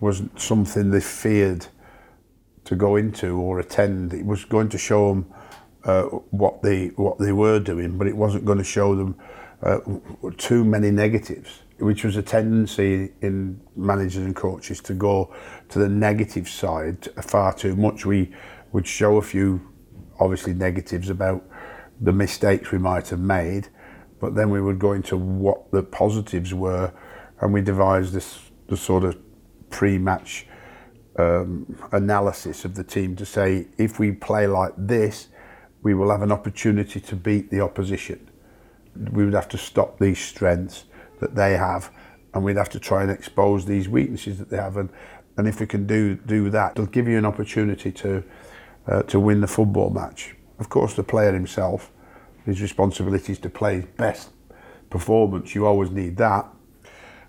was 0.00 0.22
something 0.36 0.90
they 0.90 1.00
feared 1.00 1.66
to 2.64 2.76
go 2.76 2.96
into 2.96 3.38
or 3.38 3.60
attend. 3.60 4.12
It 4.12 4.26
was 4.26 4.44
going 4.44 4.68
to 4.70 4.78
show 4.78 5.08
them 5.08 5.32
uh, 5.84 6.02
what 6.30 6.62
they 6.62 6.88
what 6.88 7.18
they 7.18 7.32
were 7.32 7.60
doing, 7.60 7.96
but 7.96 8.06
it 8.06 8.16
wasn't 8.16 8.44
going 8.44 8.58
to 8.58 8.64
show 8.64 8.94
them 8.94 9.16
uh, 9.62 9.78
too 10.36 10.64
many 10.64 10.90
negatives, 10.90 11.62
which 11.78 12.04
was 12.04 12.16
a 12.16 12.22
tendency 12.22 13.12
in 13.22 13.60
managers 13.76 14.24
and 14.24 14.34
coaches 14.34 14.80
to 14.80 14.94
go 14.94 15.32
to 15.68 15.78
the 15.78 15.88
negative 15.88 16.48
side 16.48 17.08
far 17.22 17.54
too 17.54 17.76
much. 17.76 18.04
We 18.04 18.34
would 18.72 18.86
show 18.86 19.16
a 19.16 19.22
few, 19.22 19.60
obviously, 20.18 20.54
negatives 20.54 21.08
about 21.08 21.44
the 22.00 22.12
mistakes 22.12 22.72
we 22.72 22.78
might 22.78 23.08
have 23.08 23.20
made, 23.20 23.68
but 24.20 24.34
then 24.34 24.50
we 24.50 24.60
would 24.60 24.78
go 24.78 24.92
into 24.92 25.16
what 25.16 25.70
the 25.70 25.82
positives 25.82 26.52
were, 26.52 26.92
and 27.40 27.52
we 27.52 27.62
devised 27.62 28.12
this 28.12 28.40
the 28.68 28.76
sort 28.76 29.04
of 29.04 29.16
pre-match 29.70 30.46
um, 31.18 31.76
analysis 31.92 32.64
of 32.64 32.74
the 32.74 32.84
team 32.84 33.16
to 33.16 33.26
say 33.26 33.66
if 33.78 33.98
we 33.98 34.12
play 34.12 34.46
like 34.46 34.72
this, 34.76 35.28
we 35.82 35.94
will 35.94 36.10
have 36.10 36.22
an 36.22 36.32
opportunity 36.32 37.00
to 37.00 37.16
beat 37.16 37.50
the 37.50 37.60
opposition. 37.60 38.30
We 39.12 39.24
would 39.24 39.34
have 39.34 39.48
to 39.50 39.58
stop 39.58 39.98
these 39.98 40.18
strengths 40.18 40.84
that 41.20 41.34
they 41.34 41.56
have 41.56 41.90
and 42.34 42.44
we'd 42.44 42.56
have 42.56 42.68
to 42.70 42.80
try 42.80 43.02
and 43.02 43.10
expose 43.10 43.64
these 43.64 43.88
weaknesses 43.88 44.38
that 44.38 44.50
they 44.50 44.56
have 44.56 44.76
and 44.76 44.90
and 45.38 45.46
if 45.46 45.60
we 45.60 45.66
can 45.66 45.86
do 45.86 46.14
do 46.14 46.50
that 46.50 46.72
it'll 46.72 46.86
give 46.86 47.08
you 47.08 47.18
an 47.18 47.24
opportunity 47.24 47.90
to 47.92 48.22
uh, 48.86 49.02
to 49.02 49.18
win 49.18 49.40
the 49.40 49.46
football 49.46 49.90
match. 49.90 50.34
Of 50.58 50.68
course 50.68 50.94
the 50.94 51.02
player 51.02 51.32
himself 51.32 51.90
his 52.44 52.60
responsibility 52.60 53.32
is 53.32 53.38
to 53.40 53.50
play 53.50 53.76
his 53.76 53.84
best 53.96 54.30
performance 54.90 55.54
you 55.54 55.66
always 55.66 55.90
need 55.90 56.16
that 56.16 56.46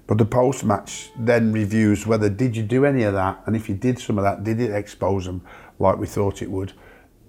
but 0.07 0.17
the 0.17 0.25
post 0.25 0.63
match 0.63 1.09
then 1.17 1.51
reviews 1.51 2.07
whether 2.07 2.29
did 2.29 2.55
you 2.55 2.63
do 2.63 2.85
any 2.85 3.03
of 3.03 3.13
that 3.13 3.41
and 3.45 3.55
if 3.55 3.69
you 3.69 3.75
did 3.75 3.99
some 3.99 4.17
of 4.17 4.23
that 4.23 4.43
did 4.43 4.59
it 4.59 4.71
expose 4.71 5.25
them 5.25 5.41
like 5.79 5.97
we 5.97 6.07
thought 6.07 6.41
it 6.41 6.49
would 6.49 6.73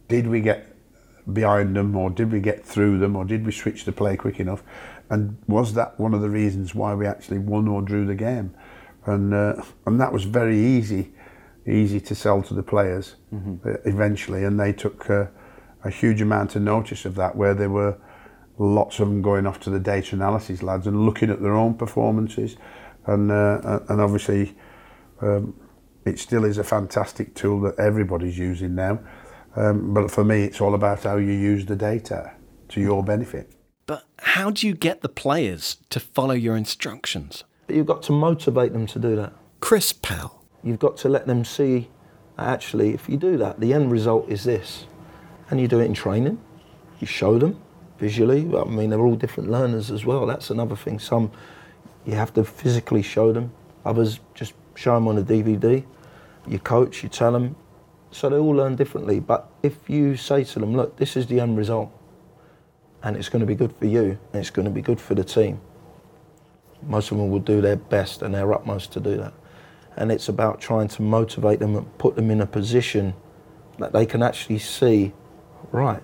did 0.08 0.26
we 0.26 0.40
get 0.40 0.74
behind 1.32 1.76
them, 1.76 1.94
or 1.96 2.10
did 2.10 2.32
we 2.32 2.40
get 2.40 2.64
through 2.64 2.98
them, 2.98 3.16
or 3.16 3.24
did 3.24 3.44
we 3.44 3.52
switch 3.52 3.84
the 3.84 3.92
play 3.92 4.16
quick 4.16 4.40
enough? 4.40 4.62
And 5.10 5.38
was 5.46 5.74
that 5.74 5.98
one 5.98 6.14
of 6.14 6.20
the 6.20 6.30
reasons 6.30 6.74
why 6.74 6.94
we 6.94 7.06
actually 7.06 7.38
won 7.38 7.68
or 7.68 7.82
drew 7.82 8.06
the 8.06 8.14
game? 8.14 8.54
And 9.06 9.32
uh, 9.32 9.62
and 9.86 10.00
that 10.00 10.12
was 10.12 10.24
very 10.24 10.58
easy, 10.58 11.12
easy 11.66 12.00
to 12.00 12.14
sell 12.14 12.42
to 12.42 12.54
the 12.54 12.62
players 12.62 13.16
mm-hmm. 13.32 13.88
eventually, 13.88 14.44
and 14.44 14.58
they 14.58 14.72
took 14.72 15.08
uh, 15.08 15.26
a 15.84 15.90
huge 15.90 16.20
amount 16.20 16.56
of 16.56 16.62
notice 16.62 17.04
of 17.04 17.14
that, 17.14 17.36
where 17.36 17.54
they 17.54 17.68
were 17.68 17.98
lots 18.58 18.98
of 18.98 19.08
them 19.08 19.22
going 19.22 19.46
off 19.46 19.60
to 19.60 19.70
the 19.70 19.80
data 19.80 20.16
analysis 20.16 20.62
lads 20.62 20.86
and 20.86 21.06
looking 21.06 21.30
at 21.30 21.40
their 21.40 21.54
own 21.54 21.74
performances, 21.74 22.56
and 23.06 23.30
uh, 23.30 23.80
and 23.88 24.00
obviously 24.00 24.56
um, 25.20 25.54
it 26.04 26.18
still 26.18 26.44
is 26.44 26.58
a 26.58 26.64
fantastic 26.64 27.34
tool 27.34 27.60
that 27.60 27.78
everybody's 27.78 28.38
using 28.38 28.74
now. 28.74 28.98
Um, 29.56 29.94
but 29.94 30.10
for 30.10 30.24
me, 30.24 30.44
it's 30.44 30.60
all 30.60 30.74
about 30.74 31.02
how 31.02 31.16
you 31.16 31.32
use 31.32 31.66
the 31.66 31.76
data 31.76 32.32
to 32.68 32.80
your 32.80 33.02
benefit. 33.02 33.50
But 33.86 34.04
how 34.18 34.50
do 34.50 34.66
you 34.66 34.74
get 34.74 35.00
the 35.00 35.08
players 35.08 35.78
to 35.90 35.98
follow 35.98 36.34
your 36.34 36.56
instructions? 36.56 37.44
But 37.66 37.76
you've 37.76 37.86
got 37.86 38.02
to 38.04 38.12
motivate 38.12 38.72
them 38.72 38.86
to 38.88 38.98
do 38.98 39.16
that. 39.16 39.32
Chris 39.60 39.92
Powell. 39.92 40.44
You've 40.62 40.78
got 40.78 40.96
to 40.98 41.08
let 41.08 41.26
them 41.26 41.44
see 41.44 41.88
actually, 42.36 42.94
if 42.94 43.08
you 43.08 43.16
do 43.16 43.36
that, 43.36 43.60
the 43.60 43.72
end 43.72 43.90
result 43.90 44.28
is 44.28 44.44
this. 44.44 44.86
And 45.50 45.60
you 45.60 45.66
do 45.66 45.80
it 45.80 45.86
in 45.86 45.94
training, 45.94 46.40
you 47.00 47.06
show 47.06 47.38
them 47.38 47.60
visually. 47.98 48.48
I 48.56 48.64
mean, 48.64 48.90
they're 48.90 49.00
all 49.00 49.16
different 49.16 49.50
learners 49.50 49.90
as 49.90 50.04
well. 50.04 50.26
That's 50.26 50.50
another 50.50 50.76
thing. 50.76 50.98
Some 50.98 51.30
you 52.06 52.14
have 52.14 52.32
to 52.34 52.44
physically 52.44 53.02
show 53.02 53.32
them, 53.32 53.52
others 53.84 54.20
just 54.34 54.54
show 54.74 54.94
them 54.94 55.08
on 55.08 55.18
a 55.18 55.22
DVD. 55.22 55.84
You 56.46 56.58
coach, 56.58 57.02
you 57.02 57.08
tell 57.08 57.32
them. 57.32 57.56
So 58.10 58.30
they 58.30 58.36
all 58.36 58.54
learn 58.54 58.76
differently. 58.76 59.20
But 59.20 59.50
if 59.62 59.90
you 59.90 60.16
say 60.16 60.44
to 60.44 60.58
them, 60.58 60.74
look, 60.74 60.96
this 60.96 61.16
is 61.16 61.26
the 61.26 61.40
end 61.40 61.58
result, 61.58 61.90
and 63.02 63.16
it's 63.16 63.28
going 63.28 63.40
to 63.40 63.46
be 63.46 63.54
good 63.54 63.72
for 63.76 63.84
you, 63.84 64.18
and 64.32 64.40
it's 64.40 64.50
going 64.50 64.64
to 64.64 64.70
be 64.70 64.80
good 64.80 65.00
for 65.00 65.14
the 65.14 65.24
team, 65.24 65.60
most 66.82 67.10
of 67.10 67.18
them 67.18 67.28
will 67.28 67.40
do 67.40 67.60
their 67.60 67.76
best 67.76 68.22
and 68.22 68.34
their 68.34 68.52
utmost 68.54 68.92
to 68.92 69.00
do 69.00 69.16
that. 69.18 69.34
And 69.96 70.10
it's 70.10 70.28
about 70.28 70.60
trying 70.60 70.88
to 70.88 71.02
motivate 71.02 71.58
them 71.58 71.76
and 71.76 71.98
put 71.98 72.14
them 72.14 72.30
in 72.30 72.40
a 72.40 72.46
position 72.46 73.14
that 73.78 73.92
they 73.92 74.06
can 74.06 74.22
actually 74.22 74.60
see, 74.60 75.12
right, 75.72 76.02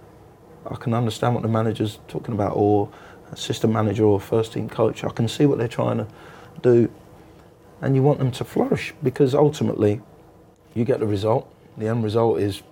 I 0.67 0.77
can 0.77 0.95
understand 0.95 1.35
what 1.35 1.43
the 1.43 1.49
manager's 1.49 1.99
talking 2.09 2.35
about, 2.35 2.53
or 2.57 2.91
assistant 3.33 3.73
manager 3.73 4.05
or 4.05 4.21
first 4.21 4.53
team 4.53 4.69
coach. 4.69 5.05
I 5.05 5.11
can 5.11 5.29
see 5.29 5.47
what 5.47 5.59
they're 5.59 5.69
trying 5.69 5.99
to 5.99 6.07
do. 6.63 6.91
And 7.81 7.95
you 7.95 8.03
want 8.03 8.19
them 8.19 8.31
to 8.33 8.45
flourish 8.45 8.95
because 9.03 9.35
ultimately 9.35 10.01
you 10.75 10.85
get 10.85 11.01
the 11.01 11.07
result. 11.07 11.53
The 11.77 11.89
end 11.89 12.05
result 12.05 12.39
is 12.39 12.63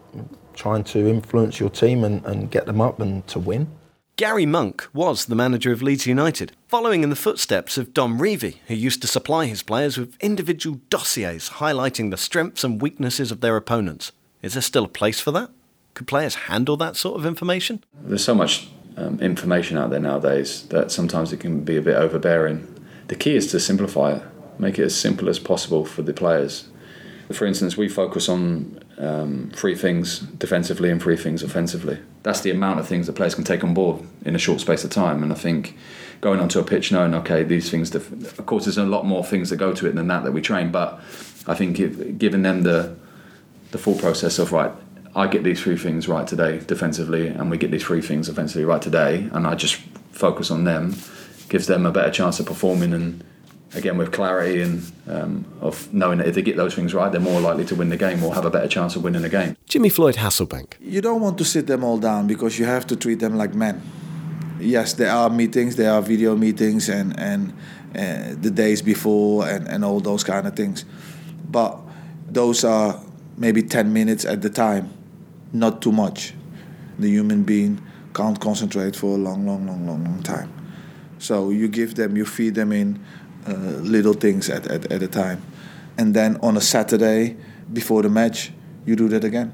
trying 0.54 0.84
to 0.84 1.06
influence 1.08 1.58
your 1.58 1.70
team 1.70 2.04
and, 2.04 2.24
and 2.24 2.50
get 2.50 2.66
them 2.66 2.80
up 2.80 3.00
and 3.00 3.26
to 3.28 3.38
win. 3.38 3.68
Garry 4.16 4.46
Monk 4.46 4.86
was 4.92 5.24
the 5.24 5.34
manager 5.34 5.72
of 5.72 5.82
Leeds 5.82 6.06
United, 6.06 6.52
following 6.68 7.02
in 7.02 7.10
the 7.10 7.16
footsteps 7.16 7.78
of 7.78 7.94
Don 7.94 8.18
Revie, 8.18 8.58
who 8.68 8.74
used 8.74 9.00
to 9.00 9.08
supply 9.08 9.46
his 9.46 9.62
players 9.62 9.96
with 9.96 10.16
individual 10.20 10.80
dossiers 10.90 11.48
highlighting 11.48 12.10
the 12.10 12.18
strengths 12.18 12.62
and 12.62 12.80
weaknesses 12.80 13.32
of 13.32 13.40
their 13.40 13.56
opponents. 13.56 14.12
Is 14.42 14.52
there 14.52 14.62
still 14.62 14.84
a 14.84 14.88
place 14.88 15.18
for 15.18 15.30
that? 15.32 15.50
Could 15.94 16.06
players 16.06 16.34
handle 16.34 16.76
that 16.78 16.96
sort 16.96 17.18
of 17.18 17.26
information? 17.26 17.84
There's 18.02 18.24
so 18.24 18.34
much 18.34 18.68
um, 18.96 19.20
information 19.20 19.76
out 19.78 19.90
there 19.90 20.00
nowadays 20.00 20.66
that 20.68 20.90
sometimes 20.90 21.32
it 21.32 21.40
can 21.40 21.60
be 21.60 21.76
a 21.76 21.82
bit 21.82 21.96
overbearing. 21.96 22.68
The 23.08 23.14
key 23.14 23.36
is 23.36 23.50
to 23.50 23.60
simplify 23.60 24.16
it, 24.16 24.22
make 24.58 24.78
it 24.78 24.84
as 24.84 24.94
simple 24.94 25.28
as 25.28 25.38
possible 25.38 25.84
for 25.84 26.02
the 26.02 26.12
players. 26.12 26.68
For 27.30 27.46
instance, 27.46 27.76
we 27.76 27.88
focus 27.88 28.28
on 28.28 28.80
um, 28.98 29.50
three 29.54 29.74
things 29.74 30.18
defensively 30.18 30.90
and 30.90 31.00
three 31.00 31.16
things 31.16 31.42
offensively. 31.42 31.98
That's 32.22 32.40
the 32.40 32.50
amount 32.50 32.80
of 32.80 32.86
things 32.86 33.06
the 33.06 33.12
players 33.12 33.34
can 33.34 33.44
take 33.44 33.64
on 33.64 33.74
board 33.74 34.02
in 34.24 34.34
a 34.34 34.38
short 34.38 34.60
space 34.60 34.84
of 34.84 34.90
time. 34.90 35.22
And 35.22 35.32
I 35.32 35.36
think 35.36 35.76
going 36.20 36.40
onto 36.40 36.58
a 36.58 36.64
pitch 36.64 36.92
knowing, 36.92 37.14
okay, 37.14 37.42
these 37.42 37.70
things, 37.70 37.90
def- 37.90 38.38
of 38.38 38.46
course, 38.46 38.64
there's 38.64 38.78
a 38.78 38.84
lot 38.84 39.06
more 39.06 39.24
things 39.24 39.50
that 39.50 39.56
go 39.56 39.72
to 39.72 39.86
it 39.86 39.94
than 39.94 40.08
that 40.08 40.24
that 40.24 40.32
we 40.32 40.40
train, 40.40 40.70
but 40.70 41.00
I 41.46 41.54
think 41.54 41.80
if, 41.80 42.18
giving 42.18 42.42
them 42.42 42.62
the 42.62 42.96
the 43.72 43.78
full 43.78 43.94
process 43.94 44.38
of 44.38 44.52
right, 44.52 44.70
I 45.14 45.26
get 45.26 45.44
these 45.44 45.60
three 45.60 45.76
things 45.76 46.08
right 46.08 46.26
today 46.26 46.60
defensively, 46.60 47.28
and 47.28 47.50
we 47.50 47.58
get 47.58 47.70
these 47.70 47.84
three 47.84 48.00
things 48.00 48.28
offensively 48.28 48.64
right 48.64 48.80
today, 48.80 49.28
and 49.32 49.46
I 49.46 49.54
just 49.54 49.76
focus 50.12 50.50
on 50.50 50.64
them, 50.64 50.94
gives 51.48 51.66
them 51.66 51.84
a 51.84 51.92
better 51.92 52.10
chance 52.10 52.40
of 52.40 52.46
performing 52.46 52.92
and 52.92 53.24
again 53.74 53.96
with 53.96 54.12
clarity 54.12 54.60
and 54.60 54.92
um, 55.08 55.44
of 55.60 55.92
knowing 55.92 56.18
that 56.18 56.28
if 56.28 56.34
they 56.34 56.42
get 56.42 56.56
those 56.56 56.74
things 56.74 56.94
right, 56.94 57.10
they're 57.10 57.20
more 57.20 57.40
likely 57.40 57.64
to 57.66 57.74
win 57.74 57.88
the 57.88 57.96
game 57.96 58.22
or 58.22 58.34
have 58.34 58.44
a 58.44 58.50
better 58.50 58.68
chance 58.68 58.96
of 58.96 59.02
winning 59.02 59.22
the 59.22 59.28
game. 59.28 59.56
Jimmy 59.66 59.88
Floyd 59.88 60.16
Hasselbaink. 60.16 60.74
You 60.80 61.00
don't 61.00 61.20
want 61.20 61.38
to 61.38 61.44
sit 61.44 61.66
them 61.66 61.84
all 61.84 61.98
down 61.98 62.26
because 62.26 62.58
you 62.58 62.66
have 62.66 62.86
to 62.88 62.96
treat 62.96 63.18
them 63.18 63.36
like 63.36 63.54
men. 63.54 63.82
Yes, 64.60 64.92
there 64.94 65.10
are 65.10 65.28
meetings, 65.28 65.76
there 65.76 65.92
are 65.92 66.02
video 66.02 66.36
meetings, 66.36 66.88
and 66.88 67.18
and 67.18 67.52
uh, 67.96 68.34
the 68.40 68.50
days 68.50 68.80
before, 68.80 69.48
and 69.48 69.66
and 69.66 69.84
all 69.84 70.00
those 70.00 70.22
kind 70.22 70.46
of 70.46 70.54
things, 70.54 70.84
but 71.50 71.78
those 72.28 72.62
are 72.64 73.00
maybe 73.36 73.62
ten 73.62 73.92
minutes 73.92 74.24
at 74.24 74.40
the 74.42 74.50
time, 74.50 74.90
not 75.52 75.82
too 75.82 75.92
much. 75.92 76.34
The 76.98 77.08
human 77.08 77.42
being 77.42 77.80
can't 78.14 78.38
concentrate 78.38 78.96
for 78.96 79.14
a 79.14 79.18
long, 79.18 79.46
long, 79.46 79.66
long, 79.66 79.86
long, 79.86 80.04
long 80.04 80.22
time. 80.22 80.52
So 81.18 81.50
you 81.50 81.68
give 81.68 81.94
them, 81.94 82.16
you 82.16 82.24
feed 82.24 82.54
them 82.54 82.72
in 82.72 83.00
uh, 83.46 83.52
little 83.52 84.12
things 84.12 84.50
at, 84.50 84.66
at, 84.66 84.90
at 84.90 85.02
a 85.02 85.08
time. 85.08 85.42
And 85.96 86.14
then 86.14 86.36
on 86.42 86.56
a 86.56 86.60
Saturday 86.60 87.36
before 87.72 88.02
the 88.02 88.08
match, 88.08 88.52
you 88.86 88.96
do 88.96 89.08
that 89.08 89.24
again. 89.24 89.52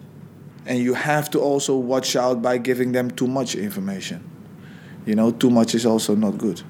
And 0.66 0.78
you 0.78 0.94
have 0.94 1.30
to 1.30 1.40
also 1.40 1.76
watch 1.76 2.16
out 2.16 2.42
by 2.42 2.58
giving 2.58 2.92
them 2.92 3.10
too 3.10 3.26
much 3.26 3.54
information. 3.54 4.28
You 5.06 5.14
know, 5.14 5.30
too 5.30 5.50
much 5.50 5.74
is 5.74 5.86
also 5.86 6.14
not 6.14 6.36
good. 6.38 6.62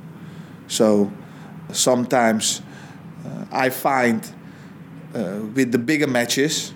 So 0.68 1.10
sometimes 1.72 2.62
uh, 3.24 3.46
I 3.50 3.70
find 3.70 4.22
uh, 5.14 5.40
with 5.54 5.72
the 5.72 5.78
bigger 5.78 6.06
matches, 6.06 6.72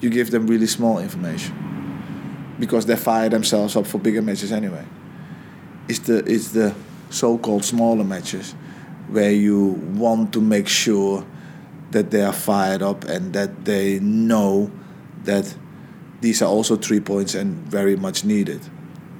you 0.00 0.10
give 0.10 0.30
them 0.30 0.46
really 0.46 0.66
small 0.66 0.98
information 0.98 2.54
because 2.58 2.86
they 2.86 2.96
fire 2.96 3.28
themselves 3.28 3.76
up 3.76 3.86
for 3.86 3.98
bigger 3.98 4.22
matches 4.22 4.52
anyway. 4.52 4.84
It's 5.88 6.00
the, 6.00 6.18
it's 6.18 6.48
the 6.48 6.74
so 7.10 7.38
called 7.38 7.64
smaller 7.64 8.04
matches 8.04 8.54
where 9.08 9.32
you 9.32 9.80
want 9.94 10.32
to 10.32 10.40
make 10.40 10.68
sure 10.68 11.26
that 11.90 12.10
they 12.10 12.22
are 12.22 12.32
fired 12.32 12.82
up 12.82 13.04
and 13.04 13.32
that 13.32 13.64
they 13.64 13.98
know 13.98 14.70
that 15.24 15.54
these 16.20 16.42
are 16.42 16.48
also 16.48 16.76
three 16.76 17.00
points 17.00 17.34
and 17.34 17.56
very 17.66 17.96
much 17.96 18.24
needed. 18.24 18.60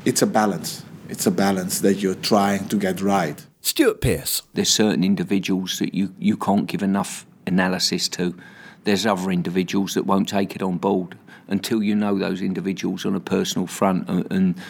It's 0.05 0.23
a 0.23 0.27
balance. 0.27 0.85
It's 1.09 1.27
a 1.27 1.31
balance 1.31 1.81
that 1.81 1.95
you're 1.95 2.15
trying 2.15 2.69
to 2.69 2.77
get 2.77 3.01
right. 3.01 3.45
Stuart 3.61 4.01
Pearce. 4.01 4.43
There's 4.55 4.71
certain 4.71 5.03
individuals 5.03 5.79
that 5.81 5.95
you, 5.95 6.15
you 6.19 6.37
can't 6.37 6.67
give 6.67 6.83
enough 6.83 7.27
analysis 7.47 8.09
to. 8.11 8.37
There's 8.85 9.07
other 9.07 9.31
individuals 9.31 9.95
that 9.95 10.07
won't 10.07 10.29
take 10.29 10.57
it 10.57 10.63
on 10.63 10.79
board 10.79 11.17
until 11.49 11.83
you 11.83 11.95
know 11.95 12.19
those 12.19 12.41
individuals 12.41 13.05
on 13.05 13.15
a 13.15 13.21
personal 13.21 13.67
front 13.67 14.09
and, 14.09 14.33
and 14.33 14.61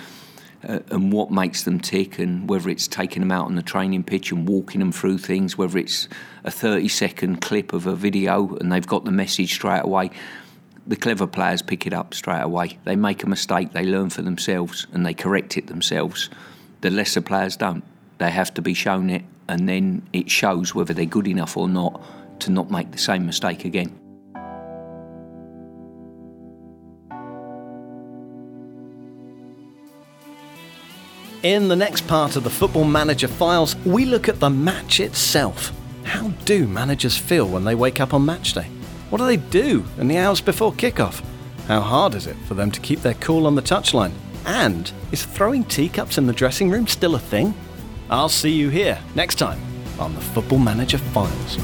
uh, 0.67 0.81
and 0.91 1.13
what 1.13 1.31
makes 1.31 1.63
them 1.63 1.81
tick, 1.81 2.19
and 2.19 2.49
whether 2.49 2.69
it's 2.69 2.87
taking 2.87 3.21
them 3.21 3.31
out 3.31 3.47
on 3.47 3.55
the 3.55 3.63
training 3.63 4.03
pitch 4.03 4.31
and 4.31 4.47
walking 4.47 4.81
them 4.81 4.93
through 4.93 5.19
things, 5.19 5.57
whether 5.57 5.79
it's 5.79 6.09
a 6.45 6.51
30 6.51 6.89
second 6.89 7.41
clip 7.41 7.73
of 7.73 7.87
a 7.87 7.95
video 7.95 8.57
and 8.57 8.71
they've 8.71 8.87
got 8.87 9.05
the 9.05 9.11
message 9.11 9.55
straight 9.55 9.85
away. 9.85 10.11
The 10.87 10.97
clever 10.97 11.27
players 11.27 11.63
pick 11.63 11.87
it 11.87 11.93
up 11.93 12.15
straight 12.15 12.43
away. 12.43 12.79
They 12.85 12.97
make 12.97 13.23
a 13.23 13.29
mistake, 13.29 13.73
they 13.73 13.85
learn 13.85 14.11
for 14.11 14.23
themselves, 14.23 14.87
and 14.93 15.07
they 15.07 15.15
correct 15.15 15.57
it 15.57 15.67
themselves. 15.67 16.31
The 16.81 16.91
lesser 16.91 17.21
players 17.21 17.57
don't. 17.57 17.85
They 18.19 18.31
have 18.31 18.53
to 18.55 18.63
be 18.63 18.75
shown 18.75 19.09
it, 19.09 19.25
and 19.49 19.69
then 19.69 20.03
it 20.13 20.31
shows 20.31 20.75
whether 20.75 20.93
they're 20.93 21.07
good 21.07 21.29
enough 21.29 21.57
or 21.57 21.69
not 21.69 22.03
to 22.41 22.51
not 22.51 22.71
make 22.71 22.91
the 22.93 22.99
same 22.99 23.27
mistake 23.27 23.65
again. 23.65 24.00
In 31.43 31.69
the 31.69 31.77
next 31.77 32.07
part 32.07 32.37
of 32.37 32.45
the 32.45 32.51
Football 32.51 32.85
Manager 32.85 33.27
Files, 33.27 33.75
we 33.87 34.05
look 34.05 34.29
at 34.29 34.41
the 34.41 34.51
match 34.51 35.01
itself. 35.01 35.73
How 36.05 36.29
do 36.45 36.69
managers 36.69 37.17
feel 37.17 37.49
when 37.49 37.65
they 37.65 37.75
wake 37.75 37.99
up 37.99 38.13
on 38.13 38.27
match 38.27 38.53
day? 38.53 38.67
What 39.09 39.19
do 39.19 39.25
they 39.25 39.39
do 39.39 39.83
in 39.97 40.07
the 40.07 40.19
hours 40.19 40.43
before 40.43 40.71
kickoff? 40.71 41.25
How 41.67 41.81
hard 41.81 42.15
is 42.15 42.27
it 42.27 42.37
for 42.47 42.53
them 42.53 42.71
to 42.73 42.81
keep 42.81 43.01
their 43.01 43.15
cool 43.15 43.47
on 43.47 43.55
the 43.55 43.63
touchline? 43.63 44.13
And 44.45 44.93
is 45.13 45.25
throwing 45.25 45.65
teacups 45.65 46.19
in 46.19 46.27
the 46.27 46.35
dressing 46.35 46.69
room 46.69 46.87
still 46.87 47.15
a 47.15 47.19
thing? 47.19 47.55
I'll 48.11 48.29
see 48.29 48.53
you 48.53 48.69
here 48.69 48.99
next 49.15 49.37
time 49.37 49.63
on 49.99 50.15
the 50.15 50.21
Football 50.21 50.59
Manager 50.59 50.99
Files. 50.99 51.57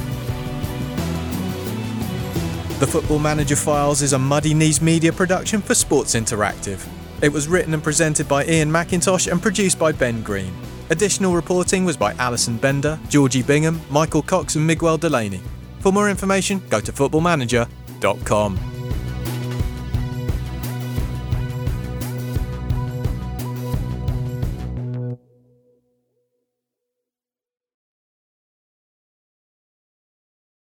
The 2.81 2.87
Football 2.87 3.19
Manager 3.19 3.57
Files 3.57 4.01
is 4.01 4.15
a 4.15 4.19
Muddy 4.19 4.55
Knees 4.55 4.81
media 4.81 5.13
production 5.13 5.61
for 5.61 5.75
Sports 5.75 6.15
Interactive. 6.15 6.81
It 7.23 7.33
was 7.33 7.49
written 7.49 7.73
and 7.75 7.83
presented 7.83 8.29
by 8.29 8.45
Iain 8.45 8.71
Macintosh 8.71 9.27
and 9.27 9.41
produced 9.41 9.79
by 9.79 9.93
Ben 9.93 10.23
Green. 10.23 10.53
Additional 10.91 11.35
reporting 11.35 11.85
was 11.85 11.97
by 11.97 12.13
Alison 12.15 12.59
Bender, 12.59 12.99
Georgie 13.09 13.43
Bingham, 13.43 13.81
Michael 13.91 14.23
Cox, 14.23 14.57
and 14.57 14.67
Miguel 14.67 14.99
Delaney. 14.99 15.41
For 15.81 15.93
more 15.93 16.11
information, 16.11 16.63
go 16.69 16.81
to 16.81 16.93
footballmanager.com. 16.93 18.76